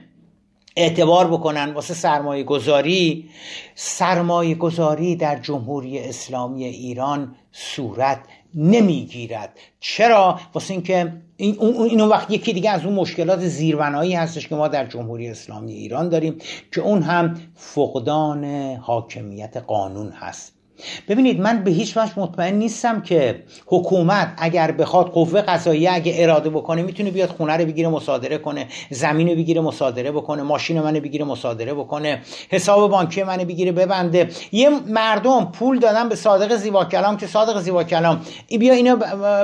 [0.76, 3.30] اعتبار بکنن واسه سرمایه گذاری
[3.76, 8.20] سرمایه گذاری در جمهوری اسلامی ایران صورت
[8.56, 9.60] نمی‌گیرد.
[9.80, 14.68] چرا؟ واسه اینکه این اون وقت یکی دیگه از اون مشکلات زیربنایی هستش که ما
[14.68, 16.38] در جمهوری اسلامی ایران داریم
[16.72, 20.57] که اون هم فقدان حاکمیت قانون هست.
[21.08, 26.50] ببینید من به هیچ وجه مطمئن نیستم که حکومت اگر بخواد قوه قضاییه اگه اراده
[26.50, 31.00] بکنه می‌تونه بیاد خونه رو بگیره مصادره کنه زمین رو بگیره مصادره بکنه ماشین منو
[31.00, 34.30] بگیره مصادره بکنه حساب بانکی منو بگیره ببنده.
[34.52, 38.96] یه مردم پول دادن به صادق زیبا کلام که صادق زیبا کلام ای بیا اینو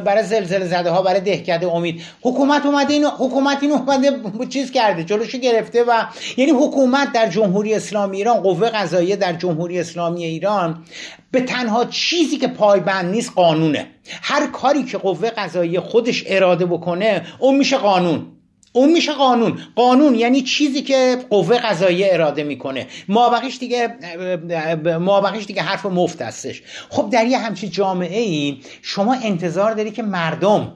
[0.01, 2.01] برای زلزله زده ها برای دهکده امید.
[2.21, 4.11] حکومت اومده اینو حکومت اینو اومده
[4.53, 6.03] چیز کرده جلوشو گرفته و
[6.37, 10.83] یعنی حکومت در جمهوری اسلامی ایران قوه قضاییه در جمهوری اسلامی ایران
[11.33, 13.87] به تنها چیزی که پایبند نیست قانونه.
[14.21, 18.25] هر کاری که قوه قضایی خودش اراده بکنه اون میشه قانون.
[18.73, 19.59] اون میشه قانون.
[19.75, 22.87] قانون یعنی چیزی که قوه قضایی اراده می‌کنه.
[23.07, 23.87] مابقیش دیگه
[24.99, 26.63] مابقیش دیگه حرف مفت هستش.
[26.89, 30.75] خب در یه همچین جامعه ای شما انتظار داری که مردم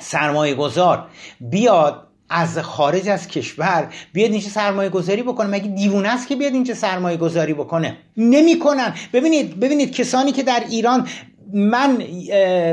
[0.00, 1.06] سرمایه گذار
[1.40, 5.46] بیاد از خارج از کشور بیاد اینجا سرمایه گذاری بکنه.
[5.46, 8.94] مگه دیوونه است که بیاد اینجا سرمایه گذاری بکنه؟ نمی‌کنن.
[9.12, 11.08] ببینید ببینید کسانی که در ایران
[11.54, 12.02] من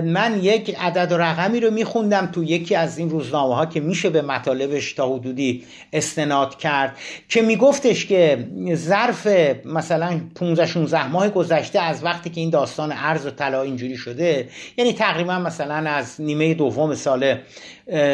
[0.01, 4.09] من یک عدد و رقمی رو میخوندم تو یکی از این روزنامه ها که میشه
[4.09, 5.63] به مطالبش تا حدودی
[5.93, 6.97] استناد کرد
[7.29, 9.27] که میگفتش که ظرف
[9.65, 14.49] مثلا 15 16 ماه گذشته از وقتی که این داستان ارز و طلا اینجوری شده
[14.77, 17.37] یعنی تقریبا مثلا از نیمه دوم سال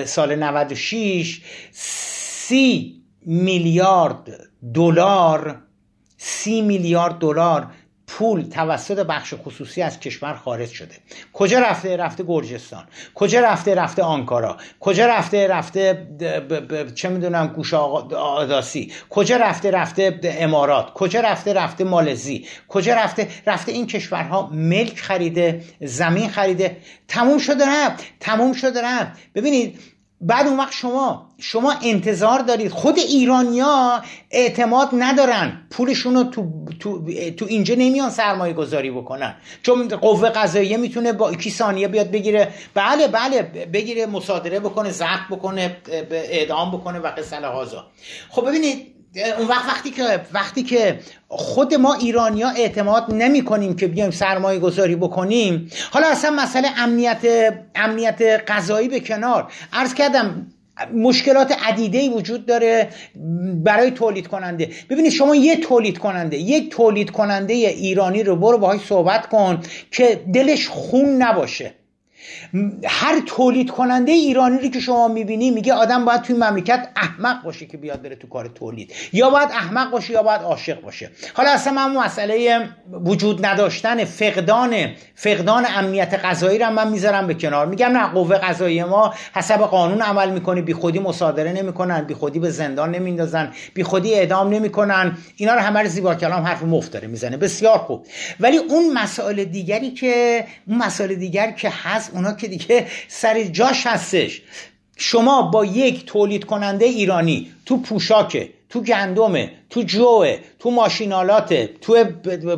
[0.06, 1.42] سال 96
[1.72, 4.40] سی میلیارد
[4.74, 5.62] دلار
[6.18, 7.68] سی میلیارد دلار
[8.18, 10.96] پول توسط بخش خصوصی از کشور خارج شده.
[11.34, 12.84] کجا رفته؟ رفته گرجستان.
[13.16, 14.58] کجا رفته؟ رفته آنکارا.
[14.80, 16.08] کجا رفته؟ رفته
[16.96, 18.92] چه می‌دونم گوش آداسی.
[19.10, 20.94] کجا رفته؟ رفته امارات.
[20.94, 22.46] کجا رفته؟ رفته مالزی.
[22.68, 24.50] کجا رفته؟ رفته این کشورها.
[24.52, 26.78] ملک خریده زمین خریده.
[27.08, 28.04] تموم شده رفت.
[28.20, 29.12] تموم شده رفت.
[29.36, 29.80] ببینید
[30.22, 32.72] بعد اون وقت شما شما انتظار دارید.
[32.72, 34.02] خود ایرانیا
[34.32, 39.36] اعتماد ندارن پولشون رو تو, تو, تو اینجا نمیان سرمایه گذاری بکنن.
[39.64, 42.54] چون قوه قضاییه می‌تونه با اکی ثانیه بیاد بگیره.
[42.74, 43.42] بله بله
[43.74, 45.78] بگیره مصادره بکنه زخم بکنه
[46.12, 47.88] اعدام بکنه و قصه هازا
[48.30, 53.88] خب ببینید اون وقت وقتی که وقتی که خود ما ایرانیا اعتماد نمی کنیم که
[53.88, 59.52] بیایم سرمایه گذاری بکنیم حالا اصلا مسئله امنیت امنیت غذایی به کنار.
[59.74, 60.48] عرض کردم
[60.94, 62.90] مشکلات عدیده وجود داره
[63.64, 68.82] برای تولید کننده ببینید شما یه تولید کننده یک تولید کننده ایرانی رو برو باهاش
[68.82, 69.62] صحبت کن
[69.92, 71.74] که دلش خون نباشه.
[72.86, 77.66] هر تولید کننده ایرانی رو که شما می‌بینی میگه آدم باید توی مملکت احمق باشه
[77.66, 78.94] که بیاد بره تو کار تولید.
[79.14, 81.10] یا باید احمق باشه یا باید عاشق باشه.
[81.34, 84.76] حالا اصلا من مسئله وجود نداشتن فقدان
[85.16, 87.66] فقدان امنیت غذایی رو من می‌ذارم به کنار.
[87.66, 90.62] میگم نه قوه قضایی ما حسب قانون عمل می‌کنه.
[90.62, 95.18] بی خودی مصادره نمی‌کنن بی خودی به زندان نمیندازن بی خودی اعدام نمی‌کنن.
[95.36, 97.38] اینا رو همه زیبا کلام حرف مفت داره می‌زنه.
[97.38, 98.08] بسیار خوب.
[98.40, 103.88] ولی اون مسائل دیگری که اون مسائل دیگر که هست اونا که دیگه سر جاش
[103.88, 104.42] هستش.
[104.98, 108.50] شما با یک تولید کننده ایرانی تو پوشاکه.
[108.70, 112.04] تو گندمه تو جوه تو ماشینالات تو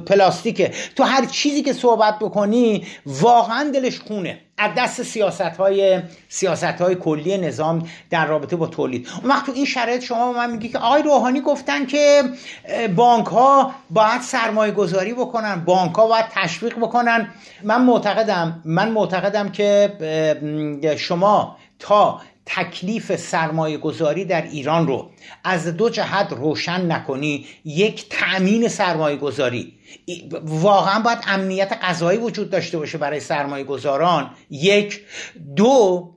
[0.05, 0.71] پلاستیکه.
[0.95, 4.39] تو هر چیزی که صحبت بکنی واقعا دلش خونه.
[4.57, 9.07] از دست سیاست های سیاست های کلی نظام در رابطه با تولید.
[9.21, 12.23] اون وقت تو این شرایط شما من میگی که آقای روحانی گفتن که
[12.95, 17.29] بانک ها باید سرمایه گذاری بکنن بانک ها باید تشویق بکنن.
[17.63, 22.21] من معتقدم من معتقدم که شما تا
[22.55, 25.09] تکلیف سرمایه گذاری در ایران رو
[25.43, 27.45] از دو جهت روشن نکنی.
[27.65, 29.73] یک تأمین سرمایه گذاری
[30.43, 35.01] واقعا باید امنیت غذایی وجود داشته باشه برای سرمایه گذاران یک.
[35.55, 36.09] دو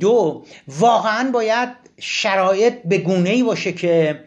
[0.00, 1.68] دو واقعا باید
[2.00, 4.24] شرایط به گونه ای باشه که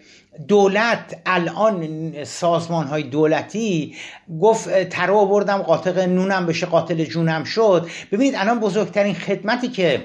[0.47, 3.95] دولت الان سازمان های دولتی
[4.41, 7.89] گفت ترو آوردم قاطق نونم بشه قاتل جونم شد.
[8.11, 10.03] ببینید الان بزرگترین خدمتی که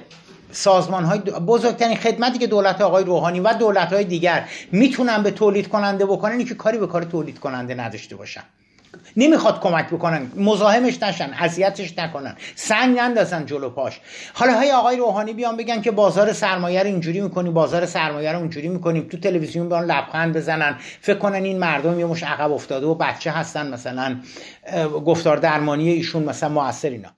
[0.53, 5.68] سازمان های بزرگترین خدمتی که دولت آقای روحانی و دولت های دیگر می‌تونن به تولید
[5.68, 8.42] کننده بکنن که کاری به کار تولید کننده نداشته باشن.
[9.16, 10.30] نمی‌خواد کمک بکنن.
[10.36, 12.36] مزاحمش نشن اذیتش نکنن.
[12.55, 14.01] سنگ نندازن جلو پاش.
[14.34, 18.38] حالا های آقای روحانی بیان بگن که بازار سرمایه رو اینجوری می‌کنیم بازار سرمایه رو
[18.38, 19.09] اینجوری می‌کنیم.
[19.11, 20.76] تو تلویزیون بیان لبخند بزنن.
[21.01, 24.16] فکر کنن این مردم یه مش عقب افتاده و بچه هستن مثلا
[25.07, 27.09] گفتار درمانی ایشون مثلا موثر اینا.